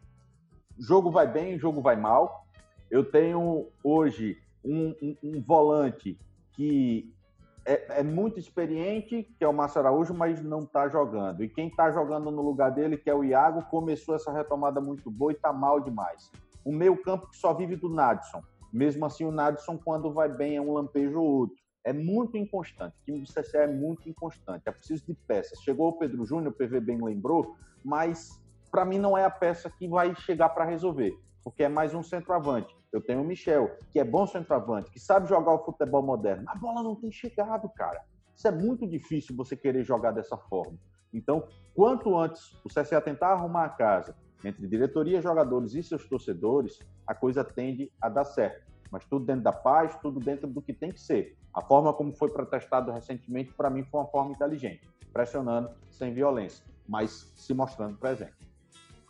jogo 0.77 1.09
vai 1.09 1.25
bem, 1.25 1.57
jogo 1.57 1.81
vai 1.81 1.95
mal. 1.95 2.45
Eu 2.91 3.09
tenho 3.09 3.69
hoje 3.81 4.37
um, 4.65 4.93
um, 5.01 5.15
um 5.23 5.41
volante 5.41 6.19
que 6.51 7.09
é, 7.65 8.01
é, 8.01 8.03
muito 8.03 8.37
experiente, 8.37 9.23
que 9.23 9.45
é 9.45 9.47
o 9.47 9.53
Márcio 9.53 9.79
Araújo, 9.79 10.13
mas 10.13 10.43
não 10.43 10.59
está 10.59 10.89
jogando. 10.89 11.41
E 11.41 11.47
quem 11.47 11.69
está 11.69 11.89
jogando 11.89 12.29
no 12.29 12.41
lugar 12.41 12.69
dele, 12.69 12.97
que 12.97 13.09
é 13.09 13.15
o 13.15 13.23
Iago, 13.23 13.63
começou 13.69 14.13
essa 14.13 14.33
retomada 14.33 14.81
muito 14.81 15.09
boa 15.09 15.31
e 15.31 15.35
está 15.35 15.53
mal 15.53 15.79
demais. 15.79 16.29
O 16.65 16.73
meio 16.73 17.01
campo 17.01 17.29
que 17.29 17.37
só 17.37 17.53
vive 17.53 17.77
do 17.77 17.87
Nadson. 17.87 18.43
Mesmo 18.75 19.05
assim, 19.05 19.23
o 19.23 19.31
Nadson, 19.31 19.77
quando 19.77 20.11
vai 20.11 20.27
bem, 20.27 20.57
é 20.57 20.61
um 20.61 20.73
lampejo 20.73 21.17
ou 21.17 21.25
outro. 21.25 21.55
É 21.81 21.93
muito 21.93 22.35
inconstante. 22.35 22.93
O 22.99 23.05
time 23.05 23.21
do 23.21 23.31
CCA 23.31 23.59
é 23.59 23.67
muito 23.67 24.09
inconstante. 24.09 24.63
É 24.65 24.71
preciso 24.71 25.05
de 25.05 25.13
peças. 25.13 25.61
Chegou 25.61 25.87
o 25.87 25.97
Pedro 25.97 26.25
Júnior, 26.25 26.51
o 26.51 26.55
PV 26.57 26.81
bem 26.81 27.01
lembrou, 27.01 27.55
mas 27.81 28.37
para 28.69 28.83
mim 28.83 28.99
não 28.99 29.17
é 29.17 29.23
a 29.23 29.29
peça 29.29 29.69
que 29.69 29.87
vai 29.87 30.13
chegar 30.15 30.49
para 30.49 30.65
resolver, 30.65 31.13
porque 31.41 31.63
é 31.63 31.69
mais 31.69 31.93
um 31.93 32.03
centroavante. 32.03 32.75
Eu 32.91 32.99
tenho 32.99 33.21
o 33.21 33.23
Michel, 33.23 33.77
que 33.91 33.99
é 33.99 34.03
bom 34.03 34.27
centroavante, 34.27 34.91
que 34.91 34.99
sabe 34.99 35.29
jogar 35.29 35.53
o 35.53 35.63
futebol 35.63 36.03
moderno. 36.03 36.43
A 36.47 36.55
bola 36.55 36.83
não 36.83 36.95
tem 36.95 37.09
chegado, 37.09 37.69
cara. 37.69 38.03
Isso 38.35 38.45
é 38.45 38.51
muito 38.51 38.85
difícil 38.85 39.33
você 39.37 39.55
querer 39.55 39.85
jogar 39.85 40.11
dessa 40.11 40.35
forma. 40.35 40.77
Então, 41.13 41.47
quanto 41.73 42.17
antes 42.17 42.51
o 42.65 42.67
CSA 42.67 42.99
tentar 42.99 43.29
arrumar 43.29 43.63
a 43.63 43.69
casa 43.69 44.13
entre 44.45 44.67
diretoria, 44.67 45.21
jogadores 45.21 45.73
e 45.73 45.83
seus 45.83 46.07
torcedores, 46.07 46.79
a 47.05 47.13
coisa 47.13 47.43
tende 47.43 47.91
a 48.01 48.09
dar 48.09 48.25
certo. 48.25 48.65
Mas 48.91 49.05
tudo 49.05 49.25
dentro 49.25 49.43
da 49.43 49.51
paz, 49.51 49.97
tudo 50.01 50.19
dentro 50.19 50.47
do 50.47 50.61
que 50.61 50.73
tem 50.73 50.91
que 50.91 50.99
ser. 51.01 51.35
A 51.53 51.61
forma 51.61 51.91
como 51.93 52.13
foi 52.13 52.29
protestado 52.29 52.91
recentemente, 52.91 53.53
para 53.53 53.69
mim, 53.69 53.83
foi 53.83 53.99
uma 53.99 54.07
forma 54.07 54.31
inteligente, 54.31 54.87
pressionando 55.11 55.69
sem 55.89 56.13
violência, 56.13 56.65
mas 56.87 57.31
se 57.35 57.53
mostrando 57.53 57.97
presente 57.97 58.45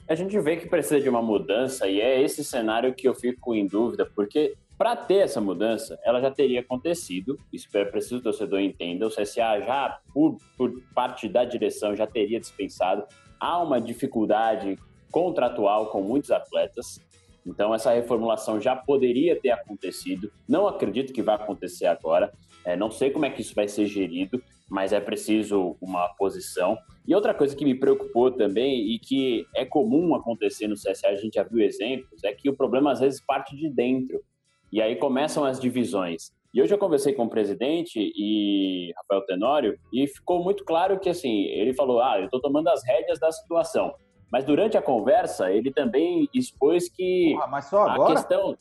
a 0.08 0.14
gente 0.14 0.40
vê 0.40 0.56
que 0.56 0.68
precisa 0.68 1.02
de 1.02 1.10
uma 1.10 1.22
mudança 1.22 1.88
e 1.88 2.00
é 2.00 2.22
esse 2.22 2.44
cenário 2.44 2.94
que 2.94 3.08
eu 3.08 3.16
fico 3.16 3.56
em 3.56 3.66
dúvida, 3.66 4.06
porque 4.06 4.56
para 4.78 4.96
ter 4.96 5.20
essa 5.20 5.42
mudança, 5.42 5.98
ela 6.04 6.22
já 6.22 6.30
teria 6.30 6.60
acontecido, 6.60 7.40
isso 7.52 7.68
é 7.74 7.86
preciso 7.86 8.16
que 8.16 8.28
o 8.28 8.32
torcedor 8.32 8.60
entenda, 8.60 9.08
o 9.08 9.10
CSA 9.10 9.62
já, 9.62 10.00
por, 10.14 10.38
por 10.58 10.82
parte 10.94 11.30
da 11.30 11.46
direção, 11.46 11.96
já 11.96 12.06
teria 12.06 12.40
dispensado, 12.40 13.06
há 13.40 13.62
uma 13.64 13.80
dificuldade 13.80 14.78
contratual 15.16 15.86
com 15.86 16.02
muitos 16.02 16.30
atletas, 16.30 17.00
então 17.48 17.74
essa 17.74 17.94
reformulação 17.94 18.60
já 18.60 18.76
poderia 18.76 19.40
ter 19.40 19.52
acontecido, 19.52 20.30
não 20.46 20.68
acredito 20.68 21.14
que 21.14 21.22
vai 21.22 21.36
acontecer 21.36 21.86
agora, 21.86 22.34
é, 22.66 22.76
não 22.76 22.92
sei 22.92 23.12
como 23.12 23.26
é 23.26 23.30
que 23.30 23.40
isso 23.40 23.56
vai 23.56 23.66
ser 23.66 23.86
gerido, 23.86 24.44
mas 24.70 24.92
é 24.92 25.00
preciso 25.00 25.78
uma 25.80 26.10
posição. 26.16 26.78
E 27.08 27.16
outra 27.16 27.34
coisa 27.34 27.56
que 27.56 27.64
me 27.64 27.74
preocupou 27.74 28.30
também 28.30 28.94
e 28.94 29.00
que 29.00 29.46
é 29.56 29.64
comum 29.64 30.16
acontecer 30.16 30.68
no 30.68 30.76
CSA, 30.76 31.08
a 31.08 31.16
gente 31.16 31.36
já 31.36 31.44
viu 31.44 31.64
exemplos, 31.64 32.22
é 32.26 32.34
que 32.34 32.50
o 32.50 32.58
problema 32.58 32.92
às 32.92 33.00
vezes 33.00 33.22
parte 33.26 33.56
de 33.56 33.70
dentro. 33.70 34.22
E 34.70 34.82
aí 34.82 34.98
começam 34.98 35.46
as 35.46 35.62
divisões. 35.62 36.34
E 36.54 36.62
hoje 36.62 36.74
eu 36.74 36.78
conversei 36.78 37.14
com 37.14 37.24
o 37.24 37.30
presidente 37.30 38.00
e 38.00 38.92
Rafael 38.98 39.26
Tenório 39.26 39.80
e 39.94 40.08
ficou 40.08 40.44
muito 40.44 40.66
claro 40.66 41.00
que 41.00 41.08
assim, 41.08 41.44
ele 41.46 41.74
falou: 41.74 42.02
"Ah, 42.02 42.20
eu 42.20 42.26
estou 42.26 42.42
tomando 42.42 42.68
as 42.68 42.84
rédeas 42.86 43.18
da 43.18 43.32
situação". 43.32 43.94
Mas 44.32 44.44
durante 44.44 44.78
a 44.78 44.82
conversa, 44.82 45.52
ele 45.52 45.72
também 45.72 46.30
expôs 46.34 46.90
que 46.90 47.32
Porra, 47.34 47.48
mas 47.48 47.66
só 47.66 47.88
agora? 47.88 48.14
a 48.14 48.16
questão 48.16 48.58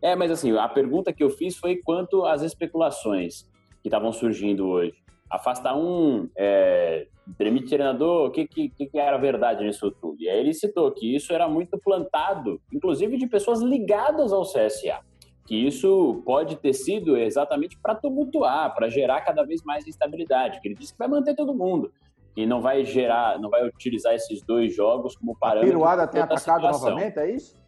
É, 0.00 0.16
mas 0.16 0.30
assim, 0.30 0.56
a 0.56 0.68
pergunta 0.68 1.12
que 1.12 1.22
eu 1.22 1.30
fiz 1.30 1.56
foi 1.56 1.76
quanto 1.76 2.24
às 2.24 2.42
especulações 2.42 3.48
que 3.82 3.88
estavam 3.88 4.12
surgindo 4.12 4.66
hoje. 4.68 4.94
Afasta 5.30 5.74
um, 5.74 6.28
é, 6.36 7.06
demite 7.38 7.68
treinador, 7.68 8.28
o 8.28 8.30
que, 8.30 8.46
que, 8.46 8.68
que 8.68 8.98
era 8.98 9.16
verdade 9.16 9.64
nisso 9.64 9.90
tudo? 9.90 10.16
E 10.20 10.28
aí 10.28 10.38
ele 10.38 10.52
citou 10.52 10.90
que 10.90 11.14
isso 11.14 11.32
era 11.32 11.48
muito 11.48 11.78
plantado, 11.78 12.60
inclusive 12.72 13.16
de 13.16 13.26
pessoas 13.26 13.60
ligadas 13.60 14.32
ao 14.32 14.42
CSA. 14.42 15.00
Que 15.46 15.56
isso 15.56 16.22
pode 16.24 16.56
ter 16.56 16.72
sido 16.72 17.16
exatamente 17.16 17.78
para 17.80 17.94
tumultuar, 17.94 18.74
para 18.74 18.88
gerar 18.88 19.22
cada 19.22 19.42
vez 19.42 19.62
mais 19.64 19.86
instabilidade. 19.86 20.60
Que 20.60 20.68
ele 20.68 20.74
disse 20.74 20.92
que 20.92 20.98
vai 20.98 21.08
manter 21.08 21.34
todo 21.34 21.54
mundo 21.54 21.92
e 22.36 22.46
não 22.46 22.60
vai 22.60 22.84
gerar, 22.84 23.38
não 23.38 23.50
vai 23.50 23.66
utilizar 23.66 24.14
esses 24.14 24.42
dois 24.42 24.74
jogos 24.74 25.16
como 25.16 25.36
parâmetro. 25.36 25.68
A 25.68 25.72
Piruada 25.72 26.06
tem 26.08 26.20
atacado 26.20 26.62
novamente, 26.62 27.18
é 27.18 27.30
isso? 27.30 27.60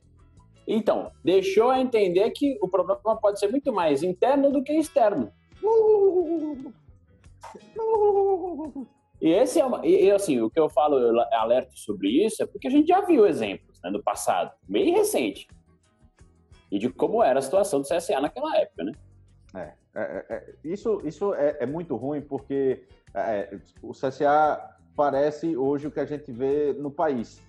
Então, 0.66 1.10
deixou 1.22 1.70
a 1.70 1.80
entender 1.80 2.30
que 2.30 2.58
o 2.62 2.68
problema 2.68 3.16
pode 3.20 3.38
ser 3.38 3.48
muito 3.48 3.72
mais 3.72 4.02
interno 4.02 4.50
do 4.50 4.62
que 4.62 4.72
externo. 4.72 5.30
E 9.20 9.28
esse 9.30 9.60
é 9.60 9.64
uma, 9.64 9.86
e, 9.86 10.10
assim, 10.10 10.40
o 10.40 10.50
que 10.50 10.58
eu 10.58 10.68
falo, 10.68 10.98
eu 10.98 11.18
alerto 11.32 11.78
sobre 11.78 12.08
isso, 12.24 12.42
é 12.42 12.46
porque 12.46 12.68
a 12.68 12.70
gente 12.70 12.88
já 12.88 13.00
viu 13.00 13.26
exemplos 13.26 13.80
né, 13.82 13.90
no 13.90 14.02
passado, 14.02 14.52
bem 14.68 14.92
recente, 14.92 15.46
e 16.70 16.78
de 16.78 16.90
como 16.90 17.22
era 17.22 17.38
a 17.38 17.42
situação 17.42 17.80
do 17.80 17.88
CSA 17.88 18.20
naquela 18.20 18.56
época, 18.58 18.84
né? 18.84 18.92
É, 19.54 19.72
é, 19.94 20.26
é 20.28 20.54
isso, 20.64 21.00
isso 21.04 21.32
é, 21.34 21.58
é, 21.60 21.66
muito 21.66 21.94
ruim 21.94 22.20
porque 22.20 22.84
é, 23.14 23.58
o 23.82 23.92
CSA 23.92 24.76
parece 24.96 25.56
hoje 25.56 25.86
o 25.86 25.90
que 25.90 26.00
a 26.00 26.06
gente 26.06 26.30
vê 26.32 26.72
no 26.72 26.90
país. 26.90 27.40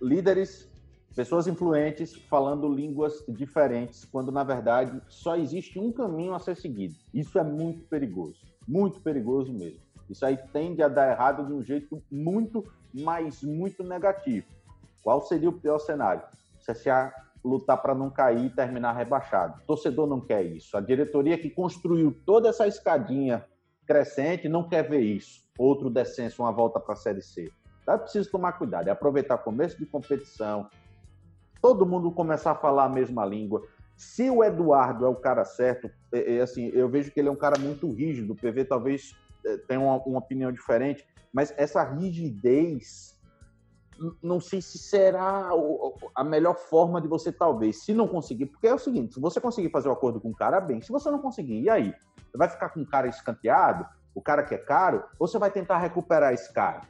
Líderes 0.00 0.70
Pessoas 1.14 1.46
influentes 1.46 2.14
falando 2.14 2.72
línguas 2.72 3.22
diferentes, 3.28 4.02
quando 4.06 4.32
na 4.32 4.42
verdade 4.42 4.98
só 5.08 5.36
existe 5.36 5.78
um 5.78 5.92
caminho 5.92 6.34
a 6.34 6.38
ser 6.38 6.56
seguido. 6.56 6.94
Isso 7.12 7.38
é 7.38 7.44
muito 7.44 7.84
perigoso, 7.84 8.40
muito 8.66 8.98
perigoso 9.00 9.52
mesmo. 9.52 9.80
Isso 10.08 10.24
aí 10.24 10.38
tende 10.54 10.82
a 10.82 10.88
dar 10.88 11.10
errado 11.10 11.46
de 11.46 11.52
um 11.52 11.62
jeito 11.62 12.02
muito, 12.10 12.64
mas 12.94 13.42
muito 13.42 13.84
negativo. 13.84 14.46
Qual 15.02 15.20
seria 15.20 15.50
o 15.50 15.52
pior 15.52 15.78
cenário? 15.78 16.22
O 16.58 16.72
CSA 16.72 17.12
lutar 17.44 17.82
para 17.82 17.94
não 17.94 18.08
cair 18.08 18.46
e 18.46 18.50
terminar 18.50 18.92
rebaixado. 18.92 19.60
O 19.64 19.66
torcedor 19.66 20.06
não 20.06 20.20
quer 20.20 20.42
isso. 20.42 20.74
A 20.78 20.80
diretoria 20.80 21.36
que 21.36 21.50
construiu 21.50 22.16
toda 22.24 22.48
essa 22.48 22.66
escadinha 22.66 23.44
crescente 23.86 24.48
não 24.48 24.68
quer 24.68 24.88
ver 24.88 25.00
isso. 25.00 25.42
Outro 25.58 25.90
descenso, 25.90 26.42
uma 26.42 26.52
volta 26.52 26.80
para 26.80 26.94
a 26.94 26.96
Série 26.96 27.22
C. 27.22 27.52
Então 27.82 27.94
é 27.94 27.98
preciso 27.98 28.30
tomar 28.30 28.52
cuidado, 28.52 28.88
é 28.88 28.90
aproveitar 28.90 29.34
o 29.34 29.38
começo 29.38 29.76
de 29.78 29.86
competição, 29.86 30.68
todo 31.60 31.86
mundo 31.86 32.10
começar 32.12 32.52
a 32.52 32.56
falar 32.56 32.84
a 32.84 32.88
mesma 32.88 33.24
língua. 33.24 33.62
Se 33.96 34.30
o 34.30 34.42
Eduardo 34.42 35.04
é 35.04 35.08
o 35.08 35.14
cara 35.14 35.44
certo, 35.44 35.90
é, 36.12 36.36
é, 36.36 36.40
assim, 36.40 36.68
eu 36.68 36.88
vejo 36.88 37.10
que 37.10 37.20
ele 37.20 37.28
é 37.28 37.32
um 37.32 37.36
cara 37.36 37.58
muito 37.58 37.90
rígido. 37.92 38.32
O 38.32 38.36
PV 38.36 38.64
talvez 38.64 39.16
é, 39.44 39.56
tenha 39.58 39.80
uma, 39.80 39.96
uma 40.04 40.18
opinião 40.18 40.50
diferente, 40.50 41.06
mas 41.32 41.52
essa 41.56 41.82
rigidez 41.82 43.18
não 44.22 44.40
sei 44.40 44.60
se 44.60 44.78
será 44.78 45.50
a 46.14 46.24
melhor 46.24 46.56
forma 46.56 47.00
de 47.00 47.08
você, 47.08 47.32
talvez, 47.32 47.84
se 47.84 47.92
não 47.94 48.08
conseguir. 48.08 48.46
Porque 48.46 48.66
é 48.66 48.74
o 48.74 48.78
seguinte: 48.78 49.14
se 49.14 49.20
você 49.20 49.40
conseguir 49.40 49.70
fazer 49.70 49.88
o 49.88 49.92
um 49.92 49.94
acordo 49.94 50.20
com 50.20 50.30
o 50.30 50.34
cara, 50.34 50.60
bem. 50.60 50.80
Se 50.80 50.90
você 50.90 51.10
não 51.10 51.20
conseguir, 51.20 51.60
e 51.62 51.70
aí? 51.70 51.94
Você 52.30 52.38
vai 52.38 52.48
ficar 52.48 52.70
com 52.70 52.80
o 52.80 52.86
cara 52.86 53.06
escanteado, 53.08 53.86
o 54.14 54.22
cara 54.22 54.42
que 54.42 54.54
é 54.54 54.58
caro, 54.58 55.04
ou 55.18 55.26
você 55.26 55.38
vai 55.38 55.50
tentar 55.50 55.78
recuperar 55.78 56.32
esse 56.32 56.52
cara? 56.52 56.82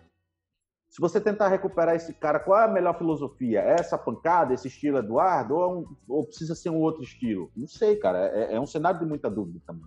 Se 0.93 1.01
você 1.01 1.19
tentar 1.19 1.49
recuperar 1.49 1.95
esse 1.95 2.13
cara, 2.13 2.39
qual 2.39 2.61
é 2.61 2.65
a 2.65 2.69
melhor 2.69 2.99
filosofia? 2.99 3.63
É 3.63 3.81
essa 3.81 3.97
pancada, 3.97 4.53
esse 4.53 4.69
estilo 4.69 4.99
Eduardo, 4.99 5.55
ou, 5.55 5.63
é 5.63 5.67
um, 5.67 5.97
ou 6.07 6.27
precisa 6.27 6.55
ser 6.55 6.69
um 6.69 6.79
outro 6.79 7.03
estilo? 7.03 7.51
Não 7.57 7.67
sei, 7.67 7.97
cara. 7.97 8.29
É, 8.29 8.55
é 8.55 8.61
um 8.61 8.67
cenário 8.67 9.01
de 9.01 9.07
muita 9.07 9.31
dúvida 9.31 9.59
também. 9.67 9.87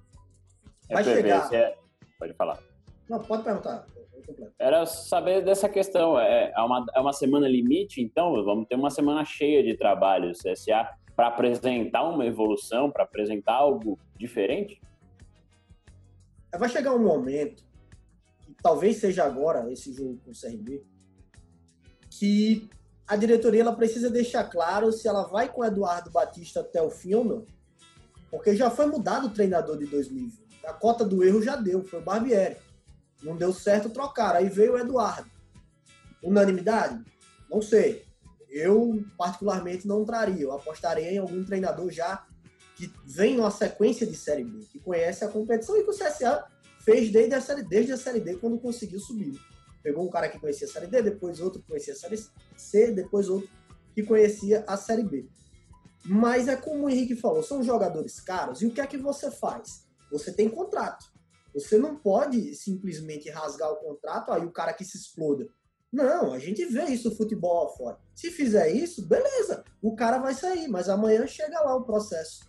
Vai 0.92 1.04
chegar. 1.04 1.54
É... 1.54 1.78
Pode 2.18 2.34
falar. 2.34 2.60
Não, 3.08 3.20
pode 3.20 3.44
perguntar. 3.44 3.86
Era 4.58 4.86
saber 4.86 5.44
dessa 5.44 5.68
questão. 5.70 6.20
É, 6.20 6.52
é, 6.56 6.62
uma, 6.62 6.86
é 6.96 7.00
uma 7.00 7.14
semana 7.14 7.48
limite, 7.48 8.02
então 8.02 8.44
vamos 8.44 8.68
ter 8.68 8.76
uma 8.76 8.90
semana 8.90 9.24
cheia 9.26 9.64
de 9.64 9.78
trabalho 9.78 10.32
CSA 10.32 10.90
para 11.16 11.28
apresentar 11.28 12.04
uma 12.04 12.26
evolução, 12.26 12.92
para 12.92 13.04
apresentar 13.04 13.54
algo 13.54 13.98
diferente? 14.18 14.82
Vai 16.58 16.70
chegar 16.70 16.94
um 16.94 17.04
momento, 17.04 17.64
que 18.42 18.54
talvez 18.62 18.98
seja 18.98 19.24
agora, 19.24 19.72
esse 19.72 19.94
jogo 19.94 20.20
com 20.24 20.32
o 20.32 20.34
CRB, 20.34 20.84
que 22.10 22.70
a 23.08 23.16
diretoria 23.16 23.62
ela 23.62 23.76
precisa 23.76 24.10
deixar 24.10 24.46
claro 24.46 24.92
se 24.92 25.08
ela 25.08 25.24
vai 25.24 25.52
com 25.52 25.62
o 25.62 25.66
Eduardo 25.66 26.12
Batista 26.12 26.62
até 26.62 26.82
o 26.82 26.90
fim 26.90 27.14
ou 27.14 27.24
não. 27.24 27.46
Porque 28.32 28.56
já 28.56 28.70
foi 28.70 28.88
mudado 28.88 29.28
o 29.28 29.30
treinador 29.30 29.78
de 29.78 29.86
2020. 29.86 30.66
A 30.66 30.74
cota 30.74 31.06
do 31.06 31.24
erro 31.24 31.42
já 31.42 31.56
deu, 31.56 31.84
foi 31.84 32.00
o 32.00 32.04
Barbieri. 32.04 32.58
Não 33.26 33.36
deu 33.36 33.52
certo 33.52 33.90
trocar. 33.90 34.36
Aí 34.36 34.48
veio 34.48 34.74
o 34.74 34.78
Eduardo. 34.78 35.30
Unanimidade? 36.24 37.04
Não 37.50 37.62
sei. 37.62 38.06
Eu, 38.50 39.04
particularmente, 39.18 39.88
não 39.88 40.06
traria. 40.06 40.44
Eu 40.44 40.54
apostaria 40.54 41.12
em 41.12 41.18
algum 41.18 41.44
treinador 41.44 41.92
já 41.92 42.26
que 42.76 42.92
vem 43.06 43.36
numa 43.36 43.52
sequência 43.52 44.06
de 44.06 44.16
Série 44.16 44.44
B, 44.44 44.60
que 44.72 44.80
conhece 44.80 45.24
a 45.24 45.30
competição 45.30 45.78
e 45.78 45.84
que 45.84 45.90
o 45.90 45.94
CSA 45.94 46.46
fez 46.82 47.12
desde 47.12 47.34
a 47.34 47.42
Série, 47.42 47.64
desde 47.64 47.94
a 47.94 47.98
série 47.98 48.20
D 48.20 48.36
quando 48.36 48.60
conseguiu 48.60 49.00
subir. 49.00 49.40
Pegou 49.82 50.06
um 50.06 50.10
cara 50.10 50.30
que 50.30 50.40
conhecia 50.40 50.68
a 50.68 50.70
Série 50.70 50.88
D, 50.88 51.02
depois 51.02 51.40
outro 51.40 51.62
que 51.62 51.68
conhecia 51.68 51.94
a 51.94 51.96
Série 51.96 52.24
C, 52.56 52.92
depois 52.92 53.30
outro 53.30 53.50
que 53.94 54.04
conhecia 54.04 54.64
a 54.68 54.76
Série 54.76 55.04
B. 55.04 55.28
Mas 56.04 56.48
é 56.48 56.56
como 56.56 56.86
o 56.86 56.90
Henrique 56.90 57.16
falou, 57.16 57.42
são 57.42 57.64
jogadores 57.64 58.20
caros 58.20 58.62
e 58.62 58.68
o 58.68 58.72
que 58.72 58.82
é 58.82 58.86
que 58.86 58.98
você 58.98 59.32
faz? 59.32 59.88
Você 60.12 60.32
tem 60.32 60.50
contrato. 60.50 61.06
Você 61.56 61.78
não 61.78 61.96
pode 61.96 62.54
simplesmente 62.54 63.30
rasgar 63.30 63.72
o 63.72 63.78
contrato, 63.78 64.34
aí 64.34 64.46
o 64.46 64.52
cara 64.52 64.74
que 64.74 64.84
se 64.84 64.98
exploda. 64.98 65.48
Não, 65.90 66.34
a 66.34 66.38
gente 66.38 66.66
vê 66.66 66.84
isso 66.88 67.10
no 67.10 67.16
futebol 67.16 67.70
fora. 67.78 67.98
Se 68.14 68.30
fizer 68.30 68.70
isso, 68.72 69.08
beleza, 69.08 69.64
o 69.82 69.96
cara 69.96 70.18
vai 70.18 70.34
sair, 70.34 70.68
mas 70.68 70.90
amanhã 70.90 71.26
chega 71.26 71.62
lá 71.62 71.74
o 71.74 71.86
processo. 71.86 72.42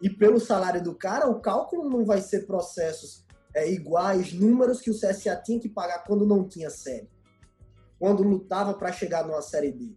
E 0.00 0.08
pelo 0.08 0.38
salário 0.38 0.80
do 0.80 0.94
cara, 0.94 1.28
o 1.28 1.40
cálculo 1.40 1.90
não 1.90 2.04
vai 2.04 2.20
ser 2.20 2.46
processos 2.46 3.26
é, 3.52 3.68
iguais, 3.68 4.32
números 4.32 4.80
que 4.80 4.92
o 4.92 4.94
CSA 4.94 5.34
tinha 5.34 5.58
que 5.58 5.68
pagar 5.68 6.04
quando 6.04 6.24
não 6.24 6.46
tinha 6.46 6.70
série. 6.70 7.10
Quando 7.98 8.22
lutava 8.22 8.74
para 8.74 8.92
chegar 8.92 9.26
numa 9.26 9.42
série 9.42 9.72
B. 9.72 9.96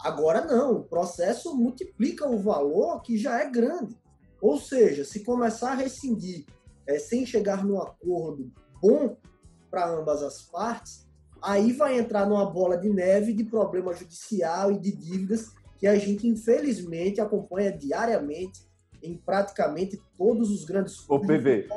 Agora 0.00 0.44
não, 0.44 0.78
o 0.78 0.84
processo 0.84 1.56
multiplica 1.56 2.28
o 2.28 2.36
valor 2.36 3.00
que 3.00 3.16
já 3.16 3.40
é 3.40 3.48
grande. 3.48 3.96
Ou 4.42 4.58
seja, 4.58 5.04
se 5.04 5.22
começar 5.22 5.70
a 5.70 5.76
rescindir 5.76 6.46
é, 6.90 6.98
sem 6.98 7.24
chegar 7.24 7.64
num 7.64 7.80
acordo 7.80 8.50
bom 8.82 9.16
para 9.70 9.88
ambas 9.88 10.22
as 10.22 10.42
partes, 10.42 11.08
aí 11.40 11.72
vai 11.72 11.98
entrar 11.98 12.26
numa 12.26 12.44
bola 12.44 12.76
de 12.76 12.90
neve 12.90 13.32
de 13.32 13.44
problema 13.44 13.94
judicial 13.94 14.72
e 14.72 14.78
de 14.78 14.90
dívidas 14.90 15.52
que 15.78 15.86
a 15.86 15.96
gente 15.96 16.26
infelizmente 16.26 17.20
acompanha 17.20 17.72
diariamente 17.72 18.68
em 19.02 19.16
praticamente 19.16 20.02
todos 20.18 20.50
os 20.50 20.64
grandes 20.64 21.08
O 21.08 21.20
PV. 21.20 21.68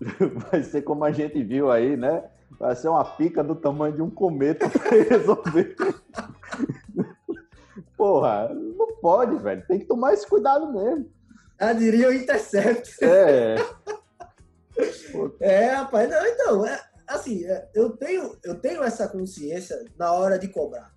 Vai 0.50 0.62
ser 0.62 0.82
como 0.82 1.04
a 1.04 1.12
gente 1.12 1.42
viu 1.42 1.70
aí, 1.70 1.96
né? 1.96 2.24
Vai 2.58 2.74
ser 2.74 2.88
uma 2.88 3.04
pica 3.04 3.44
do 3.44 3.54
tamanho 3.54 3.94
de 3.94 4.00
um 4.00 4.08
cometa 4.08 4.70
para 4.70 5.02
resolver. 5.02 5.76
Porra, 7.96 8.48
não 8.48 8.96
pode, 9.02 9.36
velho. 9.36 9.62
Tem 9.66 9.80
que 9.80 9.84
tomar 9.84 10.14
esse 10.14 10.26
cuidado 10.26 10.72
mesmo. 10.72 11.10
Ah, 11.58 11.74
diria 11.74 12.08
o 12.08 12.12
Intercept. 12.12 13.04
É. 13.04 13.56
É, 15.40 15.66
rapaz, 15.70 16.08
não, 16.08 16.26
então, 16.26 16.66
é, 16.66 16.80
assim, 17.06 17.44
é, 17.44 17.68
eu, 17.74 17.96
tenho, 17.96 18.36
eu 18.44 18.54
tenho 18.60 18.82
essa 18.82 19.08
consciência 19.08 19.84
na 19.98 20.12
hora 20.12 20.38
de 20.38 20.48
cobrar. 20.48 20.94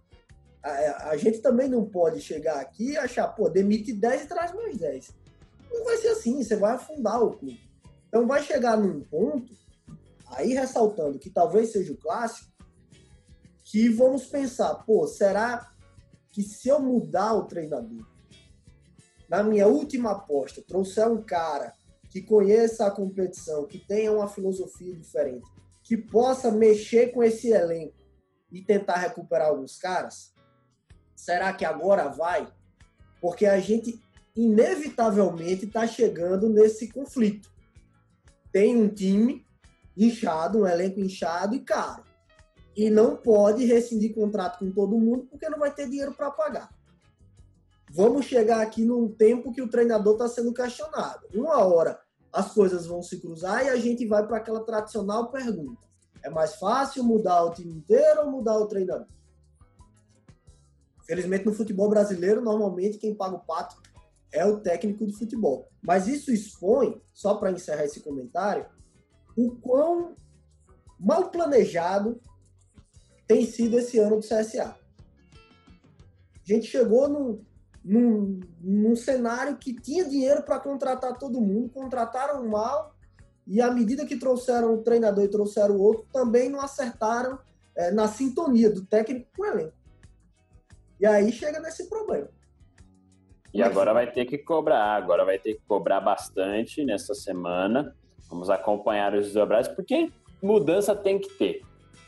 A, 0.61 0.69
é, 0.69 0.87
a, 1.09 1.17
gente 1.17 1.39
também 1.39 1.67
não 1.67 1.85
pode 1.85 2.21
chegar 2.21 2.59
aqui 2.59 2.91
e 2.91 2.97
achar, 2.97 3.27
pô, 3.27 3.49
demite 3.49 3.91
10 3.93 4.23
e 4.23 4.27
traz 4.27 4.53
mais 4.53 4.77
10. 4.77 5.11
Não 5.71 5.83
vai 5.83 5.97
ser 5.97 6.09
assim, 6.09 6.41
você 6.41 6.55
vai 6.55 6.73
afundar 6.73 7.21
o 7.21 7.31
clube. 7.31 7.59
Então 8.07 8.27
vai 8.27 8.43
chegar 8.43 8.77
num 8.77 9.01
ponto, 9.01 9.51
aí 10.27 10.53
ressaltando 10.53 11.19
que 11.19 11.29
talvez 11.29 11.71
seja 11.71 11.91
o 11.93 11.97
clássico, 11.97 12.51
que 13.63 13.89
vamos 13.89 14.25
pensar, 14.25 14.75
pô, 14.85 15.07
será 15.07 15.71
que 16.29 16.43
se 16.43 16.69
eu 16.69 16.79
mudar 16.79 17.33
o 17.33 17.45
treinador, 17.45 18.05
na 19.27 19.41
minha 19.41 19.67
última 19.67 20.11
aposta, 20.11 20.61
trouxer 20.61 21.07
um 21.07 21.23
cara 21.23 21.73
que 22.13 22.21
conheça 22.21 22.85
a 22.85 22.91
competição, 22.91 23.65
que 23.65 23.79
tenha 23.79 24.11
uma 24.11 24.27
filosofia 24.27 24.95
diferente, 24.95 25.47
que 25.81 25.97
possa 25.97 26.51
mexer 26.51 27.07
com 27.07 27.23
esse 27.23 27.49
elenco 27.49 27.97
e 28.51 28.61
tentar 28.61 28.97
recuperar 28.97 29.47
alguns 29.47 29.79
caras? 29.79 30.31
Será 31.15 31.51
que 31.53 31.65
agora 31.65 32.09
vai? 32.09 32.47
Porque 33.19 33.47
a 33.47 33.59
gente 33.59 33.99
inevitavelmente 34.35 35.65
está 35.65 35.87
chegando 35.87 36.47
nesse 36.49 36.87
conflito. 36.87 37.51
Tem 38.51 38.77
um 38.77 38.87
time 38.87 39.43
inchado, 39.97 40.59
um 40.59 40.67
elenco 40.67 40.99
inchado 40.99 41.55
e 41.55 41.61
caro. 41.61 42.03
E 42.77 42.91
não 42.91 43.17
pode 43.17 43.65
rescindir 43.65 44.13
contrato 44.13 44.59
com 44.59 44.71
todo 44.71 44.99
mundo 44.99 45.25
porque 45.31 45.49
não 45.49 45.57
vai 45.57 45.73
ter 45.73 45.89
dinheiro 45.89 46.13
para 46.13 46.29
pagar. 46.29 46.69
Vamos 47.89 48.27
chegar 48.27 48.61
aqui 48.61 48.85
num 48.85 49.07
tempo 49.07 49.51
que 49.51 49.63
o 49.63 49.69
treinador 49.69 50.13
está 50.13 50.27
sendo 50.27 50.53
questionado. 50.53 51.27
Uma 51.33 51.57
hora 51.65 52.02
as 52.33 52.51
coisas 52.51 52.87
vão 52.87 53.03
se 53.03 53.19
cruzar 53.19 53.63
e 53.63 53.69
a 53.69 53.75
gente 53.75 54.07
vai 54.07 54.25
para 54.25 54.37
aquela 54.37 54.65
tradicional 54.65 55.29
pergunta: 55.31 55.79
é 56.23 56.29
mais 56.29 56.55
fácil 56.55 57.03
mudar 57.03 57.43
o 57.43 57.51
time 57.51 57.71
inteiro 57.71 58.21
ou 58.21 58.31
mudar 58.31 58.57
o 58.57 58.67
treinador? 58.67 59.07
Felizmente, 61.05 61.45
no 61.45 61.53
futebol 61.53 61.89
brasileiro, 61.89 62.41
normalmente 62.41 62.97
quem 62.97 63.13
paga 63.13 63.35
o 63.35 63.45
pato 63.45 63.79
é 64.31 64.43
o 64.45 64.59
técnico 64.59 65.05
de 65.05 65.13
futebol. 65.13 65.69
Mas 65.81 66.07
isso 66.07 66.31
expõe, 66.31 66.99
só 67.13 67.35
para 67.35 67.51
encerrar 67.51 67.83
esse 67.83 67.99
comentário, 67.99 68.65
o 69.37 69.51
quão 69.57 70.15
mal 70.99 71.29
planejado 71.29 72.19
tem 73.27 73.45
sido 73.45 73.77
esse 73.77 73.99
ano 73.99 74.15
do 74.17 74.21
CSA. 74.21 74.75
A 75.35 76.45
gente 76.45 76.67
chegou 76.67 77.07
num, 77.07 77.45
num, 77.83 78.39
num 78.61 78.95
cenário 78.95 79.57
que 79.57 79.73
tinha 79.73 80.05
dinheiro 80.05 80.43
para 80.43 80.59
contratar 80.59 81.17
todo 81.17 81.41
mundo, 81.41 81.69
contrataram 81.69 82.47
mal, 82.47 82.95
e 83.45 83.61
à 83.61 83.69
medida 83.69 84.05
que 84.05 84.17
trouxeram 84.17 84.73
o 84.73 84.83
treinador 84.83 85.23
e 85.23 85.27
trouxeram 85.27 85.75
o 85.75 85.81
outro, 85.81 86.05
também 86.13 86.49
não 86.49 86.61
acertaram 86.61 87.37
é, 87.75 87.91
na 87.91 88.07
sintonia 88.07 88.69
do 88.69 88.85
técnico 88.85 89.27
com 89.35 89.43
o 89.43 89.45
elenco. 89.45 89.73
E 90.99 91.05
aí 91.05 91.31
chega 91.31 91.59
nesse 91.59 91.89
problema. 91.89 92.29
E 93.53 93.61
agora 93.61 93.93
vai 93.93 94.11
ter 94.11 94.25
que 94.25 94.37
cobrar, 94.37 94.95
agora 94.95 95.25
vai 95.25 95.37
ter 95.37 95.55
que 95.55 95.61
cobrar 95.67 95.99
bastante 95.99 96.83
nessa 96.83 97.13
semana. 97.13 97.95
Vamos 98.29 98.49
acompanhar 98.49 99.13
os 99.13 99.25
desdobrados, 99.25 99.67
porque 99.67 100.11
mudança 100.41 100.95
tem 100.95 101.19
que 101.19 101.29
ter. 101.33 101.61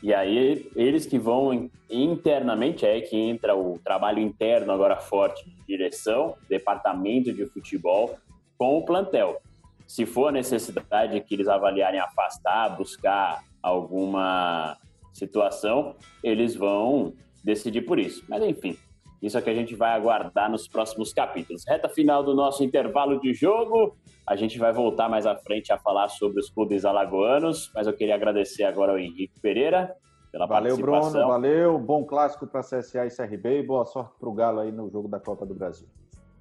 E 0.06 0.14
aí, 0.14 0.70
eles 0.76 1.04
que 1.04 1.18
vão 1.18 1.68
internamente, 1.90 2.86
é 2.86 3.00
que 3.00 3.16
entra 3.16 3.56
o 3.56 3.76
trabalho 3.82 4.20
interno 4.20 4.70
agora 4.70 4.94
forte 4.98 5.44
de 5.44 5.66
direção, 5.66 6.36
departamento 6.48 7.32
de 7.32 7.44
futebol, 7.46 8.16
com 8.56 8.78
o 8.78 8.84
plantel. 8.84 9.42
Se 9.84 10.06
for 10.06 10.30
necessidade 10.30 11.20
que 11.22 11.34
eles 11.34 11.48
avaliarem 11.48 11.98
afastar, 11.98 12.76
buscar 12.76 13.42
alguma 13.60 14.78
situação, 15.12 15.96
eles 16.22 16.54
vão 16.54 17.12
decidir 17.42 17.82
por 17.82 17.98
isso. 17.98 18.24
Mas 18.28 18.44
enfim, 18.44 18.78
isso 19.26 19.36
é 19.36 19.42
que 19.42 19.50
a 19.50 19.54
gente 19.54 19.74
vai 19.74 19.92
aguardar 19.92 20.50
nos 20.50 20.68
próximos 20.68 21.12
capítulos. 21.12 21.64
Reta 21.66 21.88
final 21.88 22.22
do 22.22 22.34
nosso 22.34 22.62
intervalo 22.62 23.20
de 23.20 23.34
jogo. 23.34 23.96
A 24.26 24.36
gente 24.36 24.58
vai 24.58 24.72
voltar 24.72 25.08
mais 25.08 25.26
à 25.26 25.36
frente 25.36 25.72
a 25.72 25.78
falar 25.78 26.08
sobre 26.08 26.40
os 26.40 26.50
clubes 26.50 26.84
alagoanos, 26.84 27.70
mas 27.74 27.86
eu 27.86 27.92
queria 27.92 28.14
agradecer 28.14 28.64
agora 28.64 28.92
ao 28.92 28.98
Henrique 28.98 29.40
Pereira 29.40 29.96
pela 30.32 30.46
valeu, 30.46 30.76
participação. 30.76 31.28
Valeu, 31.28 31.40
Bruno, 31.40 31.72
valeu. 31.72 31.78
Bom 31.78 32.04
clássico 32.04 32.46
para 32.46 32.60
CSA 32.60 33.06
e 33.06 33.10
CRB 33.10 33.60
e 33.60 33.62
boa 33.66 33.84
sorte 33.84 34.12
para 34.18 34.28
o 34.28 34.32
Galo 34.32 34.60
aí 34.60 34.72
no 34.72 34.90
jogo 34.90 35.08
da 35.08 35.18
Copa 35.18 35.46
do 35.46 35.54
Brasil. 35.54 35.88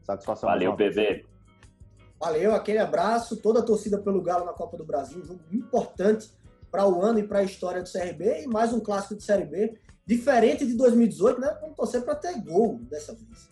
Satisfação. 0.04 0.50
Valeu, 0.50 0.76
PV. 0.76 1.26
Valeu, 2.20 2.56
aquele 2.56 2.80
abraço, 2.80 3.38
toda 3.38 3.60
a 3.60 3.64
torcida 3.64 3.98
pelo 4.00 4.22
Galo 4.22 4.46
na 4.46 4.54
Copa 4.54 4.78
do 4.78 4.86
Brasil, 4.86 5.22
um 5.22 5.26
jogo 5.26 5.42
importante 5.52 6.30
para 6.72 6.88
o 6.88 7.02
ano 7.02 7.20
e 7.20 7.24
para 7.28 7.40
a 7.40 7.44
história 7.44 7.82
do 7.82 7.92
CRB 7.92 8.44
e 8.44 8.48
mais 8.48 8.74
um 8.74 8.80
clássico 8.80 9.16
de 9.16 9.24
Série 9.24 9.46
B, 9.46 9.78
diferente 10.06 10.66
de 10.66 10.76
2018, 10.76 11.40
né? 11.40 11.58
Vamos 11.62 11.76
torcer 11.76 12.04
para 12.04 12.16
ter 12.16 12.40
gol 12.42 12.80
dessa 12.90 13.14
vez. 13.14 13.50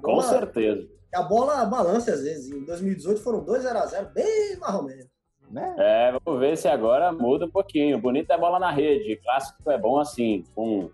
Com 0.00 0.22
certeza. 0.22 0.88
A 1.14 1.22
bola 1.22 1.64
balança 1.64 2.12
às 2.12 2.22
vezes. 2.22 2.50
Em 2.50 2.64
2018 2.64 3.20
foram 3.20 3.42
2 3.42 3.62
0 3.62 3.78
a 3.78 3.86
0 3.86 4.10
bem 4.14 4.56
mais 4.58 4.74
ou 4.74 4.82
menos. 4.84 5.08
Né? 5.50 5.74
É, 5.78 6.12
vamos 6.12 6.40
ver 6.40 6.56
se 6.56 6.68
agora 6.68 7.10
muda 7.12 7.46
um 7.46 7.50
pouquinho. 7.50 8.00
Bonito 8.00 8.30
é 8.30 8.38
bola 8.38 8.58
na 8.58 8.70
rede. 8.70 9.16
Clássico 9.16 9.68
é 9.70 9.76
bom 9.76 9.98
assim, 9.98 10.44
com 10.54 10.90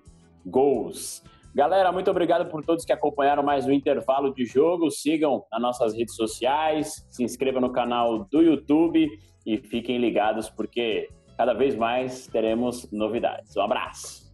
gols. 0.47 1.23
Galera, 1.55 1.91
muito 1.93 2.11
obrigado 2.11 2.51
por 2.51 2.65
todos 2.65 2.85
que 2.85 2.93
acompanharam 2.93 3.43
mais 3.43 3.67
um 3.67 3.73
intervalo 3.73 4.33
de 4.35 4.45
jogo. 4.45 4.91
Sigam 4.91 5.45
nas 5.51 5.61
nossas 5.61 5.95
redes 5.95 6.15
sociais, 6.15 7.07
se 7.11 7.23
inscrevam 7.23 7.61
no 7.61 7.73
canal 7.73 8.25
do 8.31 8.41
YouTube 8.41 9.09
e 9.45 9.57
fiquem 9.59 9.99
ligados 9.99 10.49
porque 10.49 11.09
cada 11.37 11.53
vez 11.53 11.75
mais 11.75 12.27
teremos 12.27 12.91
novidades. 12.91 13.57
Um 13.57 13.63
abraço. 13.63 14.26